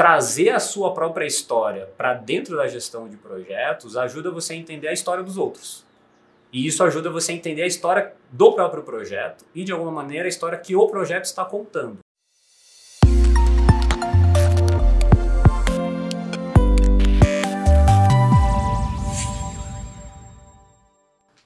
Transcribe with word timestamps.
trazer 0.00 0.48
a 0.48 0.58
sua 0.58 0.94
própria 0.94 1.26
história 1.26 1.84
para 1.94 2.14
dentro 2.14 2.56
da 2.56 2.66
gestão 2.66 3.06
de 3.06 3.18
projetos 3.18 3.98
ajuda 3.98 4.30
você 4.30 4.54
a 4.54 4.56
entender 4.56 4.88
a 4.88 4.94
história 4.94 5.22
dos 5.22 5.36
outros. 5.36 5.84
E 6.50 6.66
isso 6.66 6.82
ajuda 6.82 7.10
você 7.10 7.32
a 7.32 7.34
entender 7.34 7.64
a 7.64 7.66
história 7.66 8.14
do 8.32 8.54
próprio 8.54 8.82
projeto 8.82 9.44
e, 9.54 9.62
de 9.62 9.72
alguma 9.72 9.92
maneira, 9.92 10.24
a 10.24 10.28
história 10.30 10.56
que 10.56 10.74
o 10.74 10.86
projeto 10.86 11.26
está 11.26 11.44
contando. 11.44 11.98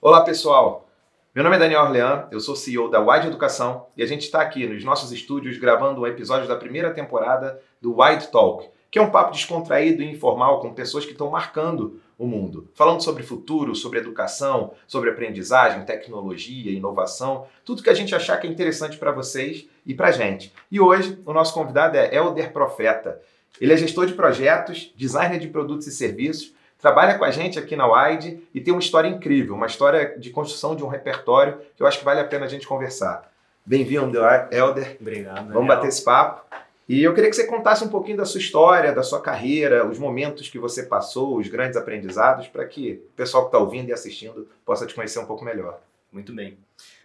Olá, 0.00 0.22
pessoal. 0.24 0.86
Meu 1.34 1.42
nome 1.42 1.56
é 1.56 1.58
Daniel 1.58 1.82
Orlean, 1.82 2.28
eu 2.30 2.38
sou 2.38 2.54
CEO 2.54 2.88
da 2.88 3.00
Wide 3.00 3.26
Educação 3.26 3.86
e 3.96 4.04
a 4.04 4.06
gente 4.06 4.20
está 4.20 4.40
aqui 4.40 4.68
nos 4.68 4.84
nossos 4.84 5.10
estúdios 5.10 5.58
gravando 5.58 6.02
um 6.02 6.06
episódio 6.06 6.46
da 6.46 6.54
primeira 6.54 6.94
temporada 6.94 7.60
do 7.82 8.00
Wide 8.00 8.28
Talk, 8.28 8.68
que 8.88 9.00
é 9.00 9.02
um 9.02 9.10
papo 9.10 9.32
descontraído 9.32 10.00
e 10.00 10.08
informal 10.08 10.60
com 10.60 10.72
pessoas 10.72 11.04
que 11.04 11.10
estão 11.10 11.28
marcando 11.28 12.00
o 12.16 12.24
mundo, 12.24 12.70
falando 12.72 13.02
sobre 13.02 13.24
futuro, 13.24 13.74
sobre 13.74 13.98
educação, 13.98 14.74
sobre 14.86 15.10
aprendizagem, 15.10 15.84
tecnologia, 15.84 16.70
inovação, 16.70 17.48
tudo 17.64 17.82
que 17.82 17.90
a 17.90 17.94
gente 17.94 18.14
achar 18.14 18.36
que 18.36 18.46
é 18.46 18.50
interessante 18.50 18.96
para 18.96 19.10
vocês 19.10 19.66
e 19.84 19.92
para 19.92 20.12
gente. 20.12 20.52
E 20.70 20.80
hoje 20.80 21.18
o 21.26 21.32
nosso 21.32 21.52
convidado 21.52 21.96
é 21.96 22.14
Elder 22.14 22.52
Profeta. 22.52 23.20
Ele 23.60 23.72
é 23.72 23.76
gestor 23.76 24.06
de 24.06 24.14
projetos, 24.14 24.92
designer 24.94 25.40
de 25.40 25.48
produtos 25.48 25.88
e 25.88 25.90
serviços 25.90 26.54
trabalha 26.84 27.16
com 27.16 27.24
a 27.24 27.30
gente 27.30 27.58
aqui 27.58 27.74
na 27.76 27.86
Wide 27.86 28.46
e 28.52 28.60
tem 28.60 28.70
uma 28.70 28.78
história 28.78 29.08
incrível, 29.08 29.54
uma 29.54 29.64
história 29.64 30.18
de 30.18 30.28
construção 30.28 30.76
de 30.76 30.84
um 30.84 30.86
repertório 30.86 31.58
que 31.74 31.82
eu 31.82 31.86
acho 31.86 31.98
que 31.98 32.04
vale 32.04 32.20
a 32.20 32.24
pena 32.26 32.44
a 32.44 32.48
gente 32.48 32.68
conversar. 32.68 33.32
Bem-vindo, 33.64 34.18
Helder. 34.50 34.98
Obrigado. 35.00 35.36
Vamos 35.36 35.52
Daniel. 35.54 35.66
bater 35.66 35.88
esse 35.88 36.04
papo. 36.04 36.44
E 36.86 37.02
eu 37.02 37.14
queria 37.14 37.30
que 37.30 37.36
você 37.36 37.46
contasse 37.46 37.82
um 37.82 37.88
pouquinho 37.88 38.18
da 38.18 38.26
sua 38.26 38.38
história, 38.38 38.92
da 38.92 39.02
sua 39.02 39.18
carreira, 39.22 39.86
os 39.86 39.98
momentos 39.98 40.50
que 40.50 40.58
você 40.58 40.82
passou, 40.82 41.38
os 41.38 41.48
grandes 41.48 41.78
aprendizados, 41.78 42.48
para 42.48 42.66
que 42.66 43.02
o 43.12 43.16
pessoal 43.16 43.44
que 43.44 43.48
está 43.48 43.58
ouvindo 43.58 43.88
e 43.88 43.92
assistindo 43.94 44.46
possa 44.62 44.86
te 44.86 44.94
conhecer 44.94 45.18
um 45.20 45.26
pouco 45.26 45.42
melhor. 45.42 45.80
Muito 46.12 46.34
bem. 46.34 46.58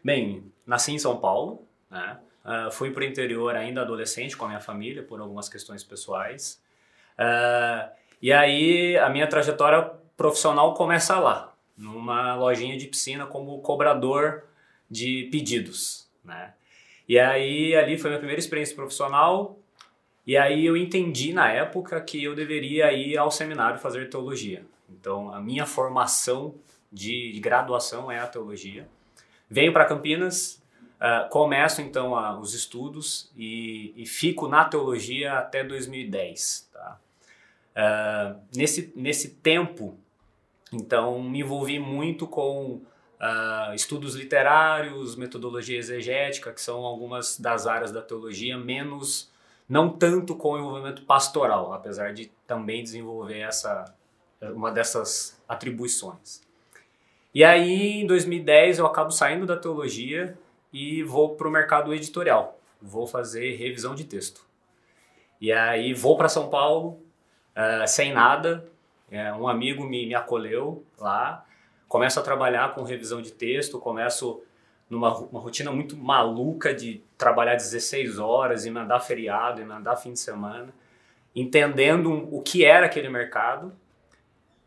Bem, 0.03 0.43
nasci 0.67 0.91
em 0.91 0.99
São 0.99 1.15
Paulo, 1.21 1.65
né? 1.89 2.19
Uh, 2.43 2.69
fui 2.69 2.91
para 2.91 2.99
o 2.99 3.05
interior 3.05 3.55
ainda 3.55 3.79
adolescente 3.79 4.35
com 4.35 4.43
a 4.43 4.49
minha 4.49 4.59
família, 4.59 5.03
por 5.03 5.21
algumas 5.21 5.47
questões 5.47 5.85
pessoais. 5.85 6.59
Uh, 7.17 7.97
e 8.21 8.31
aí 8.31 8.97
a 8.97 9.09
minha 9.09 9.27
trajetória 9.27 9.91
profissional 10.15 10.73
começa 10.73 11.19
lá, 11.19 11.53
numa 11.77 12.35
lojinha 12.35 12.77
de 12.77 12.87
piscina 12.87 13.25
como 13.25 13.59
cobrador 13.61 14.43
de 14.89 15.29
pedidos, 15.31 16.09
né? 16.23 16.53
E 17.07 17.17
aí 17.17 17.75
ali 17.75 17.97
foi 17.97 18.11
minha 18.11 18.19
primeira 18.19 18.39
experiência 18.39 18.75
profissional. 18.75 19.57
E 20.27 20.37
aí 20.37 20.63
eu 20.63 20.77
entendi 20.77 21.33
na 21.33 21.51
época 21.51 21.99
que 22.01 22.23
eu 22.23 22.35
deveria 22.35 22.93
ir 22.93 23.17
ao 23.17 23.31
seminário 23.31 23.79
fazer 23.79 24.09
teologia. 24.09 24.63
Então 24.87 25.33
a 25.33 25.39
minha 25.41 25.65
formação 25.65 26.53
de 26.91 27.39
graduação 27.39 28.11
é 28.11 28.19
a 28.19 28.27
teologia. 28.27 28.87
Venho 29.49 29.73
para 29.73 29.85
Campinas, 29.85 30.61
uh, 30.99 31.27
começo 31.29 31.81
então 31.81 32.15
a, 32.15 32.39
os 32.39 32.53
estudos 32.53 33.31
e, 33.35 33.91
e, 33.97 34.05
fico 34.05 34.47
na 34.47 34.65
teologia 34.65 35.39
até 35.39 35.63
2010. 35.63 36.69
Tá? 36.71 36.99
Uh, 37.79 38.37
nesse, 38.53 38.91
nesse 38.93 39.29
tempo, 39.35 39.97
então, 40.73 41.21
me 41.23 41.39
envolvi 41.39 41.79
muito 41.79 42.27
com 42.27 42.73
uh, 42.73 43.73
estudos 43.73 44.15
literários, 44.15 45.15
metodologia 45.15 45.77
exegética, 45.77 46.51
que 46.51 46.61
são 46.61 46.83
algumas 46.83 47.39
das 47.39 47.65
áreas 47.67 47.91
da 47.91 48.01
teologia, 48.01 48.57
menos, 48.57 49.31
não 49.67 49.89
tanto 49.89 50.35
com 50.35 50.51
o 50.51 50.57
envolvimento 50.57 51.03
pastoral, 51.03 51.71
apesar 51.71 52.13
de 52.13 52.29
também 52.45 52.83
desenvolver 52.83 53.39
essa, 53.39 53.85
uma 54.41 54.71
dessas 54.71 55.41
atribuições. 55.47 56.41
E 57.33 57.45
aí, 57.45 58.01
em 58.01 58.07
2010, 58.07 58.79
eu 58.79 58.85
acabo 58.85 59.11
saindo 59.11 59.45
da 59.45 59.55
teologia 59.55 60.37
e 60.73 61.01
vou 61.03 61.35
para 61.35 61.47
o 61.47 61.51
mercado 61.51 61.93
editorial. 61.93 62.59
Vou 62.81 63.07
fazer 63.07 63.55
revisão 63.55 63.95
de 63.95 64.03
texto. 64.03 64.45
E 65.39 65.51
aí 65.51 65.93
vou 65.93 66.17
para 66.17 66.27
São 66.27 66.49
Paulo, 66.49 67.01
uh, 67.55 67.87
sem 67.87 68.13
nada. 68.13 68.65
É, 69.11 69.33
um 69.33 69.47
amigo 69.47 69.83
me, 69.83 70.05
me 70.05 70.15
acolheu 70.15 70.83
lá. 70.97 71.45
Começo 71.87 72.19
a 72.19 72.23
trabalhar 72.23 72.73
com 72.75 72.83
revisão 72.83 73.21
de 73.21 73.31
texto, 73.31 73.79
começo 73.79 74.43
numa 74.89 75.15
uma 75.17 75.39
rotina 75.39 75.71
muito 75.71 75.95
maluca 75.95 76.73
de 76.73 77.01
trabalhar 77.17 77.55
16 77.55 78.19
horas, 78.19 78.65
e 78.65 78.71
mandar 78.71 78.99
feriado, 78.99 79.61
e 79.61 79.65
mandar 79.65 79.95
fim 79.95 80.13
de 80.13 80.19
semana, 80.19 80.73
entendendo 81.35 82.27
o 82.31 82.41
que 82.41 82.65
era 82.65 82.85
aquele 82.85 83.09
mercado. 83.09 83.73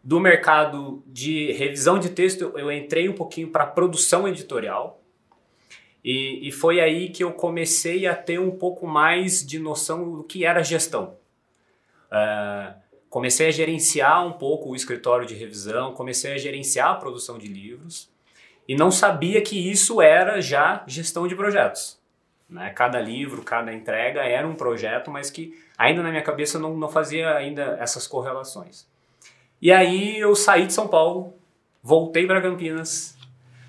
Do 0.03 0.19
mercado 0.19 1.03
de 1.06 1.53
revisão 1.53 1.98
de 1.98 2.10
texto, 2.10 2.53
eu 2.56 2.72
entrei 2.72 3.09
um 3.09 3.15
pouquinho 3.15 3.48
para 3.48 3.66
produção 3.66 4.26
editorial. 4.26 5.00
E, 6.04 6.48
e 6.48 6.50
foi 6.50 6.81
aí 6.81 7.09
que 7.09 7.22
eu 7.22 7.32
comecei 7.32 8.06
a 8.06 8.15
ter 8.15 8.41
um 8.41 8.50
pouco 8.50 8.87
mais 8.87 9.47
de 9.47 9.60
noção 9.60 10.16
do 10.16 10.25
que 10.25 10.44
era 10.44 10.62
gestão. 10.62 11.16
Uh, 12.12 12.74
comecei 13.08 13.48
a 13.48 13.50
gerenciar 13.50 14.26
um 14.26 14.32
pouco 14.32 14.70
o 14.70 14.76
escritório 14.76 15.26
de 15.26 15.34
revisão, 15.34 15.94
comecei 15.94 16.34
a 16.34 16.38
gerenciar 16.38 16.90
a 16.90 16.94
produção 16.94 17.38
de 17.38 17.48
livros 17.48 18.12
e 18.68 18.76
não 18.76 18.90
sabia 18.90 19.40
que 19.40 19.70
isso 19.70 20.02
era 20.02 20.40
já 20.40 20.84
gestão 20.86 21.26
de 21.26 21.34
projetos. 21.34 21.98
Né? 22.48 22.70
Cada 22.70 23.00
livro, 23.00 23.42
cada 23.42 23.72
entrega 23.72 24.20
era 24.20 24.46
um 24.46 24.54
projeto, 24.54 25.10
mas 25.10 25.30
que 25.30 25.58
ainda 25.76 26.02
na 26.02 26.10
minha 26.10 26.22
cabeça 26.22 26.58
não, 26.58 26.76
não 26.76 26.88
fazia 26.88 27.34
ainda 27.34 27.78
essas 27.80 28.06
correlações. 28.06 28.86
E 29.60 29.72
aí 29.72 30.18
eu 30.18 30.34
saí 30.34 30.66
de 30.66 30.72
São 30.72 30.86
Paulo, 30.86 31.34
voltei 31.82 32.26
para 32.26 32.42
Campinas 32.42 33.16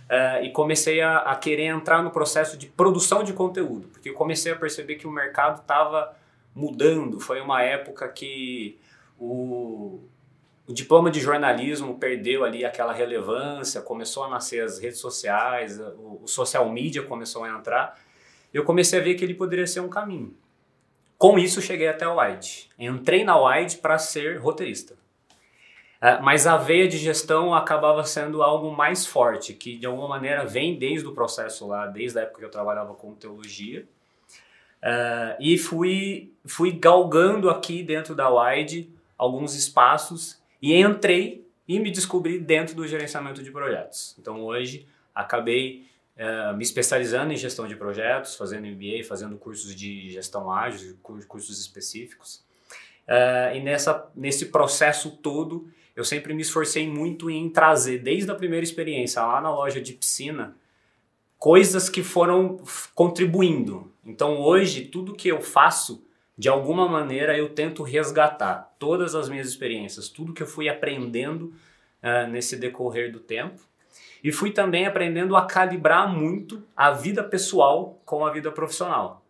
uh, 0.09 0.43
e 0.43 0.51
comecei 0.51 1.01
a, 1.01 1.19
a, 1.19 1.35
querer 1.35 1.65
entrar 1.65 2.03
no 2.03 2.11
processo 2.11 2.57
de 2.57 2.67
produção 2.67 3.23
de 3.23 3.31
conteúdo, 3.31 3.87
porque 3.87 4.09
eu 4.09 4.13
comecei 4.13 4.51
a 4.51 4.55
perceber 4.55 4.95
que 4.95 5.07
o 5.07 5.11
mercado 5.11 5.61
estava 5.61 6.15
mudando. 6.55 7.19
Foi 7.19 7.41
uma 7.41 7.61
época 7.61 8.07
que 8.09 8.79
o, 9.17 10.01
o 10.67 10.73
diploma 10.73 11.09
de 11.11 11.19
jornalismo 11.19 11.97
perdeu 11.97 12.43
ali 12.43 12.63
aquela 12.63 12.93
relevância, 12.93 13.81
começou 13.81 14.23
a 14.23 14.29
nascer 14.29 14.63
as 14.63 14.79
redes 14.79 14.99
sociais, 14.99 15.79
o, 15.79 16.21
o 16.23 16.27
social 16.27 16.69
media 16.69 17.03
começou 17.03 17.43
a 17.43 17.49
entrar. 17.49 17.99
Eu 18.53 18.63
comecei 18.63 18.99
a 18.99 19.03
ver 19.03 19.15
que 19.15 19.23
ele 19.23 19.33
poderia 19.33 19.65
ser 19.65 19.79
um 19.79 19.89
caminho. 19.89 20.35
Com 21.17 21.39
isso, 21.39 21.61
cheguei 21.61 21.87
até 21.87 22.05
a 22.05 22.13
Wide. 22.13 22.69
Entrei 22.77 23.23
na 23.23 23.37
Wide 23.37 23.77
para 23.77 23.97
ser 23.97 24.37
roteirista. 24.39 24.93
Uh, 26.01 26.21
mas 26.21 26.45
a 26.45 26.57
veia 26.57 26.85
de 26.85 26.97
gestão 26.97 27.53
acabava 27.53 28.03
sendo 28.03 28.43
algo 28.43 28.75
mais 28.75 29.05
forte, 29.05 29.53
que 29.53 29.77
de 29.77 29.85
alguma 29.85 30.07
maneira 30.09 30.45
vem 30.45 30.77
desde 30.77 31.07
o 31.07 31.13
processo 31.13 31.65
lá, 31.65 31.87
desde 31.87 32.19
a 32.19 32.23
época 32.23 32.39
que 32.39 32.45
eu 32.45 32.51
trabalhava 32.51 32.93
com 32.93 33.15
teologia. 33.15 33.87
Uh, 34.83 35.39
e 35.39 35.57
fui, 35.57 36.33
fui 36.45 36.73
galgando 36.73 37.49
aqui 37.49 37.81
dentro 37.81 38.13
da 38.13 38.29
Wide 38.29 38.91
alguns 39.17 39.55
espaços 39.55 40.41
e 40.61 40.75
entrei 40.75 41.47
e 41.65 41.79
me 41.79 41.89
descobri 41.89 42.37
dentro 42.37 42.75
do 42.75 42.85
gerenciamento 42.85 43.41
de 43.41 43.49
projetos. 43.49 44.13
Então 44.19 44.43
hoje 44.43 44.85
acabei 45.15 45.87
uh, 46.17 46.53
me 46.57 46.63
especializando 46.63 47.31
em 47.31 47.37
gestão 47.37 47.65
de 47.65 47.77
projetos, 47.77 48.35
fazendo 48.35 48.67
MBA, 48.67 49.05
fazendo 49.07 49.37
cursos 49.37 49.73
de 49.73 50.09
gestão 50.09 50.51
ágil, 50.51 50.97
cursos 51.01 51.61
específicos. 51.61 52.43
Uh, 53.07 53.55
e 53.55 53.61
nessa, 53.61 54.11
nesse 54.13 54.47
processo 54.47 55.11
todo, 55.11 55.69
eu 55.95 56.03
sempre 56.03 56.33
me 56.33 56.41
esforcei 56.41 56.89
muito 56.89 57.29
em 57.29 57.49
trazer, 57.49 57.99
desde 57.99 58.29
a 58.29 58.35
primeira 58.35 58.65
experiência 58.65 59.21
lá 59.21 59.39
na 59.39 59.49
loja 59.53 59.79
de 59.79 59.93
piscina, 59.93 60.57
coisas 61.43 61.89
que 61.89 62.01
foram 62.01 62.57
contribuindo. 62.95 63.91
Então 64.05 64.39
hoje, 64.39 64.85
tudo 64.85 65.13
que 65.13 65.27
eu 65.27 65.41
faço, 65.41 66.01
de 66.37 66.47
alguma 66.47 66.87
maneira, 66.87 67.37
eu 67.37 67.49
tento 67.49 67.83
resgatar 67.83 68.73
todas 68.79 69.13
as 69.13 69.27
minhas 69.27 69.49
experiências, 69.49 70.07
tudo 70.07 70.31
que 70.31 70.41
eu 70.41 70.47
fui 70.47 70.69
aprendendo 70.69 71.53
uh, 72.01 72.29
nesse 72.31 72.55
decorrer 72.55 73.11
do 73.11 73.19
tempo. 73.19 73.59
E 74.23 74.31
fui 74.31 74.51
também 74.51 74.85
aprendendo 74.85 75.35
a 75.35 75.45
calibrar 75.45 76.07
muito 76.07 76.63
a 76.77 76.91
vida 76.91 77.21
pessoal 77.21 78.01
com 78.05 78.25
a 78.25 78.31
vida 78.31 78.49
profissional. 78.49 79.21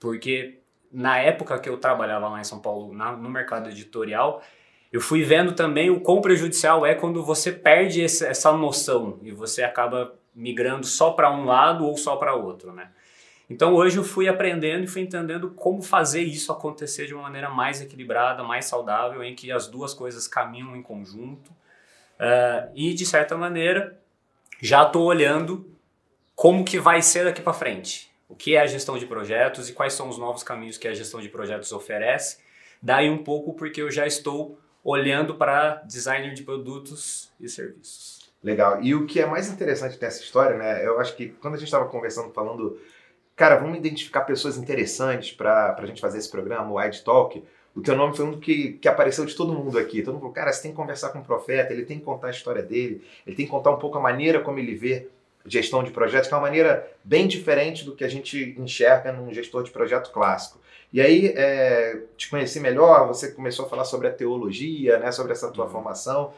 Porque 0.00 0.60
na 0.90 1.18
época 1.18 1.58
que 1.58 1.68
eu 1.68 1.76
trabalhava 1.76 2.30
lá 2.30 2.40
em 2.40 2.44
São 2.44 2.60
Paulo, 2.60 2.94
na, 2.94 3.12
no 3.12 3.28
mercado 3.28 3.68
editorial, 3.68 4.42
eu 4.90 5.02
fui 5.02 5.22
vendo 5.22 5.52
também 5.52 5.90
o 5.90 6.00
quão 6.00 6.22
prejudicial 6.22 6.86
é 6.86 6.94
quando 6.94 7.22
você 7.22 7.52
perde 7.52 8.00
esse, 8.00 8.24
essa 8.24 8.50
noção 8.54 9.18
e 9.22 9.32
você 9.32 9.62
acaba 9.62 10.17
migrando 10.34 10.86
só 10.86 11.12
para 11.12 11.30
um 11.30 11.44
lado 11.44 11.86
ou 11.86 11.96
só 11.96 12.16
para 12.16 12.34
outro, 12.34 12.72
né? 12.72 12.90
Então 13.50 13.74
hoje 13.74 13.96
eu 13.96 14.04
fui 14.04 14.28
aprendendo 14.28 14.84
e 14.84 14.86
fui 14.86 15.02
entendendo 15.02 15.50
como 15.50 15.80
fazer 15.82 16.22
isso 16.22 16.52
acontecer 16.52 17.06
de 17.06 17.14
uma 17.14 17.22
maneira 17.22 17.48
mais 17.48 17.80
equilibrada, 17.80 18.42
mais 18.42 18.66
saudável, 18.66 19.22
em 19.22 19.34
que 19.34 19.50
as 19.50 19.66
duas 19.66 19.94
coisas 19.94 20.28
caminham 20.28 20.76
em 20.76 20.82
conjunto. 20.82 21.50
Uh, 21.50 22.70
e 22.74 22.92
de 22.92 23.06
certa 23.06 23.36
maneira 23.36 23.98
já 24.60 24.82
estou 24.82 25.04
olhando 25.04 25.70
como 26.34 26.64
que 26.64 26.78
vai 26.78 27.00
ser 27.00 27.24
daqui 27.24 27.40
para 27.40 27.52
frente. 27.52 28.10
O 28.28 28.34
que 28.34 28.54
é 28.54 28.60
a 28.60 28.66
gestão 28.66 28.98
de 28.98 29.06
projetos 29.06 29.70
e 29.70 29.72
quais 29.72 29.94
são 29.94 30.08
os 30.08 30.18
novos 30.18 30.42
caminhos 30.42 30.76
que 30.76 30.86
a 30.86 30.92
gestão 30.92 31.20
de 31.20 31.28
projetos 31.28 31.72
oferece 31.72 32.46
daí 32.82 33.10
um 33.10 33.22
pouco 33.22 33.54
porque 33.54 33.82
eu 33.82 33.90
já 33.90 34.06
estou 34.06 34.58
olhando 34.82 35.34
para 35.34 35.76
designer 35.86 36.34
de 36.34 36.42
produtos 36.42 37.30
e 37.40 37.48
serviços. 37.48 38.17
Legal. 38.42 38.82
E 38.82 38.94
o 38.94 39.06
que 39.06 39.20
é 39.20 39.26
mais 39.26 39.50
interessante 39.50 40.00
nessa 40.00 40.22
história, 40.22 40.56
né? 40.56 40.86
Eu 40.86 41.00
acho 41.00 41.16
que 41.16 41.28
quando 41.28 41.54
a 41.54 41.56
gente 41.56 41.66
estava 41.66 41.86
conversando, 41.86 42.32
falando, 42.32 42.78
cara, 43.34 43.56
vamos 43.56 43.78
identificar 43.78 44.20
pessoas 44.22 44.56
interessantes 44.56 45.32
para 45.32 45.74
a 45.76 45.86
gente 45.86 46.00
fazer 46.00 46.18
esse 46.18 46.30
programa, 46.30 46.70
o 46.70 46.78
Wide 46.78 47.02
Talk. 47.02 47.42
O 47.74 47.80
teu 47.80 47.96
nome 47.96 48.16
foi 48.16 48.24
um 48.24 48.38
que, 48.38 48.72
que 48.74 48.88
apareceu 48.88 49.24
de 49.24 49.34
todo 49.34 49.52
mundo 49.52 49.78
aqui. 49.78 50.02
Todo 50.02 50.14
mundo 50.14 50.20
falou, 50.22 50.34
cara, 50.34 50.52
você 50.52 50.62
tem 50.62 50.70
que 50.70 50.76
conversar 50.76 51.10
com 51.10 51.18
o 51.18 51.24
profeta, 51.24 51.72
ele 51.72 51.84
tem 51.84 51.98
que 51.98 52.04
contar 52.04 52.28
a 52.28 52.30
história 52.30 52.62
dele, 52.62 53.04
ele 53.26 53.36
tem 53.36 53.44
que 53.44 53.50
contar 53.50 53.70
um 53.70 53.78
pouco 53.78 53.98
a 53.98 54.00
maneira 54.00 54.40
como 54.40 54.58
ele 54.58 54.74
vê 54.74 55.08
gestão 55.44 55.82
de 55.82 55.90
projetos, 55.90 56.28
que 56.28 56.34
é 56.34 56.36
uma 56.36 56.42
maneira 56.42 56.90
bem 57.02 57.26
diferente 57.26 57.84
do 57.84 57.94
que 57.94 58.04
a 58.04 58.08
gente 58.08 58.54
enxerga 58.58 59.12
num 59.12 59.32
gestor 59.32 59.62
de 59.62 59.70
projeto 59.70 60.10
clássico. 60.10 60.58
E 60.92 61.00
aí, 61.00 61.32
é, 61.36 62.02
te 62.16 62.30
conheci 62.30 62.60
melhor, 62.60 63.06
você 63.06 63.32
começou 63.32 63.66
a 63.66 63.68
falar 63.68 63.84
sobre 63.84 64.08
a 64.08 64.12
teologia, 64.12 64.98
né, 64.98 65.12
sobre 65.12 65.32
essa 65.32 65.50
tua 65.50 65.64
uhum. 65.64 65.70
formação. 65.70 66.32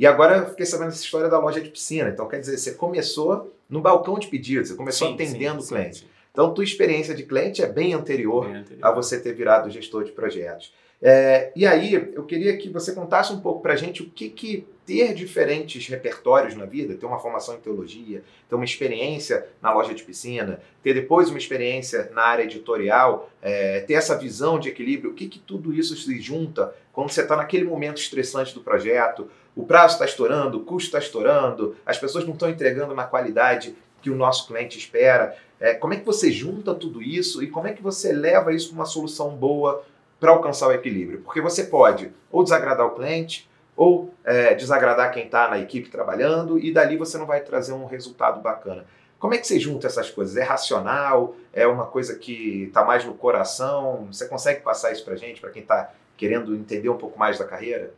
E 0.00 0.06
agora 0.06 0.38
eu 0.38 0.46
fiquei 0.48 0.64
sabendo 0.64 0.88
essa 0.88 1.04
história 1.04 1.28
da 1.28 1.38
loja 1.38 1.60
de 1.60 1.68
piscina. 1.68 2.08
Então, 2.08 2.26
quer 2.26 2.40
dizer, 2.40 2.56
você 2.56 2.72
começou 2.72 3.54
no 3.68 3.82
balcão 3.82 4.18
de 4.18 4.28
pedidos, 4.28 4.70
você 4.70 4.74
começou 4.74 5.08
sim, 5.08 5.12
atendendo 5.12 5.62
o 5.62 5.66
cliente. 5.66 5.98
Sim, 5.98 6.04
sim. 6.04 6.10
Então, 6.32 6.54
tua 6.54 6.64
experiência 6.64 7.14
de 7.14 7.22
cliente 7.24 7.60
é 7.60 7.66
bem 7.66 7.92
anterior, 7.92 8.46
bem 8.46 8.56
anterior, 8.56 8.86
a 8.86 8.90
você 8.92 9.20
ter 9.20 9.34
virado 9.34 9.68
gestor 9.68 10.04
de 10.04 10.12
projetos. 10.12 10.72
É, 11.02 11.50
e 11.56 11.66
aí, 11.66 11.94
eu 11.94 12.24
queria 12.24 12.56
que 12.58 12.68
você 12.68 12.92
contasse 12.92 13.32
um 13.32 13.40
pouco 13.40 13.62
para 13.62 13.72
a 13.72 13.76
gente 13.76 14.02
o 14.02 14.10
que, 14.10 14.28
que 14.28 14.66
ter 14.84 15.14
diferentes 15.14 15.86
repertórios 15.86 16.54
na 16.54 16.66
vida, 16.66 16.94
ter 16.94 17.06
uma 17.06 17.18
formação 17.18 17.54
em 17.54 17.60
teologia, 17.60 18.22
ter 18.48 18.54
uma 18.54 18.64
experiência 18.64 19.46
na 19.62 19.72
loja 19.72 19.94
de 19.94 20.02
piscina, 20.02 20.60
ter 20.82 20.92
depois 20.92 21.30
uma 21.30 21.38
experiência 21.38 22.10
na 22.12 22.22
área 22.22 22.42
editorial, 22.42 23.30
é, 23.40 23.80
ter 23.80 23.94
essa 23.94 24.18
visão 24.18 24.58
de 24.58 24.68
equilíbrio, 24.68 25.12
o 25.12 25.14
que, 25.14 25.28
que 25.28 25.38
tudo 25.38 25.72
isso 25.72 25.96
se 25.96 26.20
junta 26.20 26.74
quando 26.92 27.10
você 27.10 27.22
está 27.22 27.36
naquele 27.36 27.64
momento 27.64 27.98
estressante 27.98 28.52
do 28.52 28.60
projeto, 28.60 29.30
o 29.54 29.64
prazo 29.64 29.94
está 29.94 30.04
estourando, 30.04 30.58
o 30.58 30.64
custo 30.64 30.88
está 30.88 30.98
estourando, 30.98 31.76
as 31.86 31.96
pessoas 31.96 32.24
não 32.24 32.34
estão 32.34 32.50
entregando 32.50 32.94
na 32.94 33.04
qualidade 33.04 33.74
que 34.02 34.10
o 34.10 34.16
nosso 34.16 34.46
cliente 34.46 34.78
espera. 34.78 35.36
É, 35.58 35.74
como 35.74 35.94
é 35.94 35.96
que 35.96 36.06
você 36.06 36.32
junta 36.32 36.74
tudo 36.74 37.02
isso 37.02 37.42
e 37.42 37.46
como 37.46 37.66
é 37.68 37.72
que 37.72 37.82
você 37.82 38.12
leva 38.12 38.52
isso 38.52 38.68
para 38.68 38.76
uma 38.76 38.86
solução 38.86 39.30
boa 39.36 39.84
para 40.20 40.30
alcançar 40.30 40.68
o 40.68 40.72
equilíbrio. 40.72 41.22
Porque 41.22 41.40
você 41.40 41.64
pode 41.64 42.12
ou 42.30 42.44
desagradar 42.44 42.86
o 42.86 42.94
cliente, 42.94 43.50
ou 43.74 44.14
é, 44.24 44.54
desagradar 44.54 45.10
quem 45.10 45.24
está 45.24 45.48
na 45.48 45.58
equipe 45.58 45.88
trabalhando, 45.88 46.58
e 46.58 46.70
dali 46.70 46.96
você 46.96 47.16
não 47.16 47.26
vai 47.26 47.40
trazer 47.40 47.72
um 47.72 47.86
resultado 47.86 48.40
bacana. 48.40 48.84
Como 49.18 49.34
é 49.34 49.38
que 49.38 49.46
você 49.46 49.58
junta 49.58 49.86
essas 49.86 50.10
coisas? 50.10 50.36
É 50.36 50.42
racional? 50.42 51.34
É 51.52 51.66
uma 51.66 51.86
coisa 51.86 52.16
que 52.16 52.64
está 52.64 52.84
mais 52.84 53.04
no 53.04 53.14
coração? 53.14 54.06
Você 54.10 54.28
consegue 54.28 54.60
passar 54.60 54.92
isso 54.92 55.04
para 55.04 55.16
gente, 55.16 55.40
para 55.40 55.50
quem 55.50 55.62
está 55.62 55.92
querendo 56.16 56.54
entender 56.54 56.88
um 56.88 56.96
pouco 56.96 57.18
mais 57.18 57.38
da 57.38 57.46
carreira? 57.46 57.92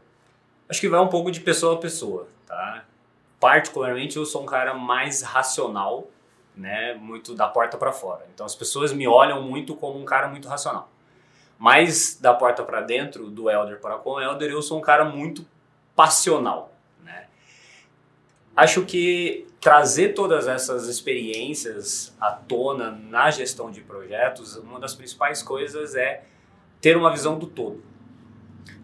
Acho 0.69 0.81
que 0.81 0.89
vai 0.89 1.01
um 1.01 1.09
pouco 1.09 1.31
de 1.31 1.41
pessoa 1.41 1.75
a 1.75 1.79
pessoa, 1.79 2.29
tá? 2.47 2.85
Particularmente 3.39 4.17
eu 4.17 4.25
sou 4.25 4.43
um 4.43 4.47
cara 4.47 4.75
mais 4.75 5.23
racional, 5.23 6.09
né? 6.57 6.95
Muito 6.95 7.35
da 7.35 7.49
porta 7.49 7.77
para 7.77 7.93
fora. 7.93 8.25
Então 8.33 8.47
as 8.47 8.55
pessoas 8.55 8.93
me 8.93 9.07
olham 9.07 9.43
muito 9.43 9.75
como 9.75 10.01
um 10.01 10.05
cara 10.05 10.29
muito 10.29 10.49
racional. 10.49 10.89
Mas 11.63 12.19
da 12.21 12.35
porta 12.35 12.65
para 12.65 12.81
dentro, 12.81 13.31
do 13.31 13.49
elder 13.49 13.79
para 13.79 13.97
com 13.97 14.15
o 14.15 14.21
elder, 14.21 14.51
eu 14.51 14.61
sou 14.61 14.79
um 14.79 14.81
cara 14.81 15.05
muito 15.05 15.47
passional. 15.95 16.75
Né? 17.05 17.29
Acho 18.57 18.85
que 18.85 19.47
trazer 19.61 20.09
todas 20.09 20.49
essas 20.49 20.89
experiências 20.89 22.13
à 22.21 22.33
tona 22.33 22.91
na 22.91 23.31
gestão 23.31 23.71
de 23.71 23.81
projetos, 23.81 24.57
uma 24.57 24.81
das 24.81 24.97
principais 24.97 25.41
coisas 25.41 25.95
é 25.95 26.25
ter 26.81 26.97
uma 26.97 27.13
visão 27.13 27.39
do 27.39 27.47
todo. 27.47 27.81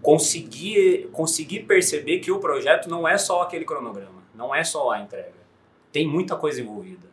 Conseguir, 0.01 1.09
conseguir 1.11 1.65
perceber 1.65 2.21
que 2.21 2.31
o 2.31 2.39
projeto 2.39 2.89
não 2.89 3.09
é 3.09 3.19
só 3.19 3.43
aquele 3.43 3.65
cronograma, 3.65 4.23
não 4.33 4.55
é 4.55 4.63
só 4.63 4.93
a 4.93 5.01
entrega. 5.01 5.35
Tem 5.91 6.07
muita 6.07 6.37
coisa 6.37 6.61
envolvida. 6.61 7.09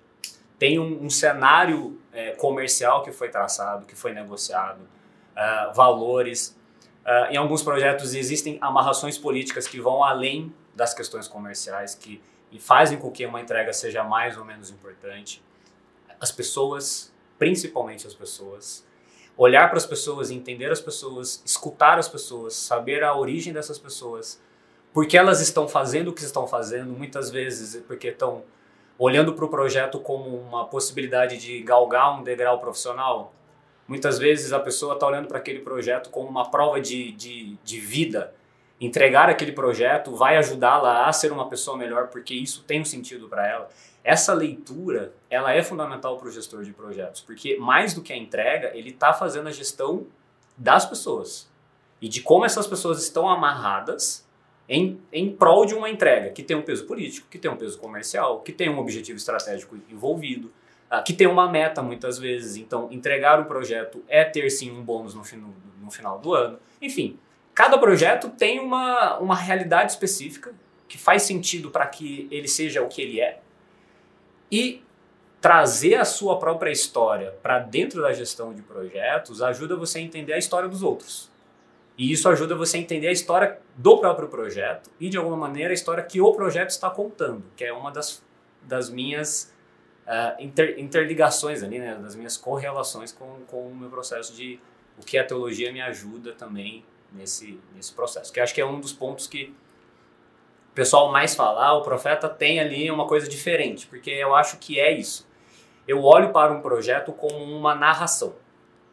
Tem 0.60 0.78
um, 0.78 1.06
um 1.06 1.10
cenário 1.10 2.00
é, 2.14 2.34
comercial 2.34 3.02
que 3.02 3.12
foi 3.12 3.30
traçado, 3.30 3.88
que 3.88 3.96
foi 3.96 4.14
negociado 4.14 4.94
uh, 5.36 5.74
valores. 5.74 6.58
Uh, 7.06 7.32
em 7.32 7.38
alguns 7.38 7.62
projetos 7.62 8.16
existem 8.16 8.58
amarrações 8.62 9.18
políticas 9.18 9.68
que 9.68 9.80
vão 9.80 10.04
além 10.04 10.54
das 10.74 10.94
questões 10.94 11.28
comerciais, 11.28 11.96
que 11.96 12.22
fazem 12.60 12.98
com 12.98 13.12
que 13.12 13.26
uma 13.26 13.42
entrega 13.42 13.74
seja 13.74 14.04
mais 14.04 14.38
ou 14.38 14.46
menos 14.46 14.70
importante. 14.70 15.44
As 16.20 16.32
pessoas, 16.32 17.14
principalmente 17.38 18.08
as 18.08 18.14
pessoas, 18.14 18.86
olhar 19.38 19.68
para 19.68 19.78
as 19.78 19.86
pessoas, 19.86 20.32
entender 20.32 20.72
as 20.72 20.80
pessoas, 20.80 21.42
escutar 21.46 22.00
as 22.00 22.08
pessoas, 22.08 22.56
saber 22.56 23.04
a 23.04 23.16
origem 23.16 23.52
dessas 23.52 23.78
pessoas, 23.78 24.42
porque 24.94 25.18
elas 25.18 25.42
estão 25.42 25.68
fazendo 25.68 26.10
o 26.10 26.14
que 26.14 26.24
estão 26.24 26.48
fazendo, 26.48 26.94
muitas 26.94 27.30
vezes 27.30 27.84
porque 27.86 28.08
estão 28.08 28.44
olhando 28.98 29.34
para 29.34 29.44
o 29.44 29.50
projeto 29.50 30.00
como 30.00 30.38
uma 30.38 30.66
possibilidade 30.68 31.38
de 31.38 31.62
galgar 31.62 32.18
um 32.18 32.24
degrau 32.24 32.60
profissional, 32.60 33.34
Muitas 33.88 34.18
vezes 34.18 34.52
a 34.52 34.60
pessoa 34.60 34.94
está 34.96 35.06
olhando 35.08 35.28
para 35.28 35.38
aquele 35.38 35.60
projeto 35.60 36.10
como 36.10 36.28
uma 36.28 36.50
prova 36.50 36.82
de, 36.82 37.12
de, 37.12 37.58
de 37.64 37.80
vida. 37.80 38.34
Entregar 38.82 39.30
aquele 39.30 39.52
projeto 39.52 40.16
vai 40.16 40.38
ajudá-la 40.38 41.08
a 41.08 41.14
ser 41.14 41.32
uma 41.32 41.48
pessoa 41.48 41.78
melhor, 41.78 42.08
porque 42.08 42.34
isso 42.34 42.64
tem 42.64 42.82
um 42.82 42.86
sentido 42.86 43.30
para 43.30 43.48
ela. 43.48 43.70
Essa 44.04 44.34
leitura, 44.34 45.14
ela 45.30 45.54
é 45.54 45.64
fundamental 45.64 46.18
para 46.18 46.28
o 46.28 46.32
gestor 46.32 46.64
de 46.64 46.74
projetos, 46.74 47.22
porque 47.22 47.58
mais 47.58 47.94
do 47.94 48.02
que 48.02 48.12
a 48.12 48.18
entrega, 48.18 48.72
ele 48.76 48.90
está 48.90 49.14
fazendo 49.14 49.48
a 49.48 49.52
gestão 49.52 50.06
das 50.58 50.86
pessoas 50.86 51.50
e 52.02 52.08
de 52.08 52.22
como 52.22 52.46
essas 52.46 52.68
pessoas 52.68 53.02
estão 53.02 53.28
amarradas 53.28 54.26
em, 54.68 55.00
em 55.12 55.36
prol 55.36 55.66
de 55.66 55.74
uma 55.74 55.90
entrega 55.90 56.30
que 56.30 56.44
tem 56.44 56.56
um 56.56 56.62
peso 56.62 56.86
político, 56.86 57.28
que 57.30 57.38
tem 57.38 57.50
um 57.50 57.58
peso 57.58 57.78
comercial, 57.78 58.42
que 58.42 58.52
tem 58.52 58.70
um 58.70 58.80
objetivo 58.80 59.18
estratégico 59.18 59.78
envolvido. 59.90 60.52
Ah, 60.90 61.02
que 61.02 61.14
tem 61.14 61.28
uma 61.28 61.50
meta 61.50 61.82
muitas 61.82 62.18
vezes. 62.18 62.58
Então, 62.58 62.88
entregar 62.92 63.40
o 63.40 63.46
projeto 63.46 64.04
é 64.08 64.24
ter 64.24 64.50
sim 64.50 64.72
um 64.72 64.84
bônus 64.84 65.16
no, 65.16 65.24
no 65.82 65.92
final 65.92 66.20
do 66.20 66.34
ano. 66.34 66.60
Enfim, 66.82 67.20
cada 67.54 67.78
projeto 67.78 68.30
tem 68.30 68.60
uma, 68.60 69.18
uma 69.18 69.36
realidade 69.36 69.92
específica 69.92 70.54
que 70.88 70.98
faz 70.98 71.24
sentido 71.24 71.72
para 71.72 71.88
que 71.88 72.28
ele 72.30 72.48
seja 72.48 72.84
o 72.84 72.88
que 72.88 73.02
ele 73.02 73.20
é. 73.20 73.40
E 74.52 74.84
trazer 75.42 75.96
a 75.96 76.06
sua 76.06 76.38
própria 76.38 76.72
história 76.72 77.32
para 77.42 77.60
dentro 77.60 78.02
da 78.02 78.14
gestão 78.14 78.54
de 78.54 78.62
projetos 78.62 79.42
ajuda 79.42 79.76
você 79.76 80.00
a 80.00 80.02
entender 80.02 80.34
a 80.34 80.38
história 80.38 80.70
dos 80.70 80.84
outros. 80.84 81.32
E 81.98 82.12
isso 82.12 82.28
ajuda 82.30 82.56
você 82.56 82.78
a 82.78 82.80
entender 82.80 83.08
a 83.08 83.12
história 83.12 83.60
do 83.76 83.98
próprio 83.98 84.28
projeto 84.28 84.90
e, 85.00 85.10
de 85.10 85.18
alguma 85.18 85.38
maneira, 85.38 85.72
a 85.72 85.74
história 85.74 86.04
que 86.04 86.20
o 86.20 86.32
projeto 86.34 86.70
está 86.70 86.90
contando, 86.90 87.44
que 87.56 87.64
é 87.64 87.72
uma 87.72 87.92
das, 87.92 88.24
das 88.62 88.90
minhas 88.90 89.55
uh, 90.06 90.42
inter, 90.42 90.80
interligações 90.80 91.64
ali, 91.64 91.80
né, 91.80 91.96
das 91.96 92.16
minhas 92.16 92.38
correlações 92.38 93.12
com, 93.12 93.42
com 93.48 93.68
o 93.68 93.76
meu 93.76 93.90
processo 93.90 94.34
de 94.34 94.60
o 94.98 95.04
que 95.04 95.18
a 95.18 95.24
teologia 95.24 95.72
me 95.72 95.82
ajuda 95.82 96.34
também 96.34 96.86
nesse, 97.12 97.60
nesse 97.74 97.94
processo. 97.94 98.32
Que 98.32 98.40
acho 98.40 98.54
que 98.54 98.62
é 98.62 98.66
um 98.66 98.80
dos 98.80 98.94
pontos 98.94 99.28
que 99.28 99.54
o 100.72 100.76
pessoal 100.76 101.12
mais 101.12 101.36
fala, 101.36 101.66
ah, 101.66 101.74
o 101.74 101.82
profeta 101.82 102.30
tem 102.30 102.60
ali 102.60 102.90
uma 102.90 103.08
coisa 103.08 103.28
diferente, 103.28 103.88
porque 103.88 104.10
eu 104.10 104.34
acho 104.36 104.58
que 104.58 104.80
é 104.80 104.92
isso. 104.92 105.28
Eu 105.88 106.04
olho 106.04 106.32
para 106.32 106.52
um 106.52 106.62
projeto 106.62 107.12
como 107.12 107.38
uma 107.38 107.76
narração. 107.76 108.36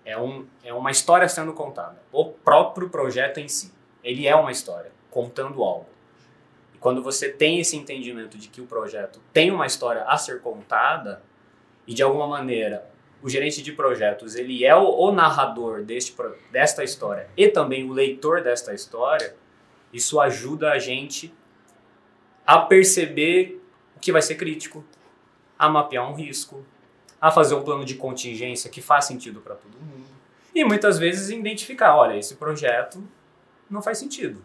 É, 0.05 0.19
um, 0.19 0.47
é 0.65 0.75
uma 0.75 0.91
história 0.91 1.29
sendo 1.29 1.53
contada. 1.53 2.03
O 2.11 2.27
próprio 2.27 2.91
projeto 2.91 3.39
em 3.39 3.49
si. 3.49 3.73
Ele 4.03 4.27
é 4.27 4.35
uma 4.35 4.51
história, 4.51 4.91
contando 5.11 5.63
algo 5.63 5.87
quando 6.83 7.01
você 7.01 7.29
tem 7.29 7.61
esse 7.61 7.77
entendimento 7.77 8.37
de 8.37 8.49
que 8.49 8.61
o 8.61 8.67
projeto 8.67 9.21
tem 9.33 9.53
uma 9.53 9.65
história 9.65 10.03
a 10.03 10.19
ser 10.19 10.41
contada 10.41 11.23
e 11.87 11.95
de 11.95 12.03
alguma 12.03 12.27
maneira 12.27 12.91
o 13.23 13.29
gerente 13.31 13.63
de 13.63 13.71
projetos 13.71 14.35
ele 14.35 14.65
é 14.65 14.75
o, 14.75 14.91
o 14.91 15.13
narrador 15.13 15.85
deste, 15.85 16.13
desta 16.51 16.83
história 16.83 17.31
e 17.37 17.47
também 17.47 17.89
o 17.89 17.93
leitor 17.93 18.43
desta 18.43 18.75
história, 18.75 19.37
isso 19.93 20.21
ajuda 20.21 20.73
a 20.73 20.79
gente 20.81 21.33
a 22.45 22.59
perceber 22.59 23.63
o 23.97 24.01
que 24.01 24.11
vai 24.11 24.21
ser 24.21 24.35
crítico, 24.35 24.85
a 25.57 25.69
mapear 25.69 26.11
um 26.11 26.15
risco, 26.15 26.67
a 27.21 27.31
fazer 27.31 27.55
um 27.55 27.63
plano 27.63 27.85
de 27.85 27.95
contingência 27.95 28.69
que 28.69 28.83
faz 28.83 29.05
sentido 29.05 29.41
para 29.41 29.55
todo 29.55 29.79
mundo 29.79 30.11
e 30.53 30.65
muitas 30.65 30.99
vezes 30.99 31.31
identificar, 31.31 31.95
olha, 31.95 32.19
esse 32.19 32.35
projeto 32.35 33.01
não 33.71 33.81
faz 33.81 33.99
sentido 33.99 34.45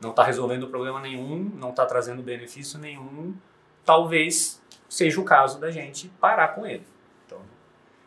não 0.00 0.10
está 0.10 0.24
resolvendo 0.24 0.68
problema 0.68 1.00
nenhum, 1.00 1.50
não 1.56 1.70
está 1.70 1.84
trazendo 1.84 2.22
benefício 2.22 2.78
nenhum, 2.78 3.34
talvez 3.84 4.60
seja 4.88 5.20
o 5.20 5.24
caso 5.24 5.60
da 5.60 5.70
gente 5.70 6.08
parar 6.20 6.48
com 6.48 6.66
ele. 6.66 6.86
Então, 7.26 7.38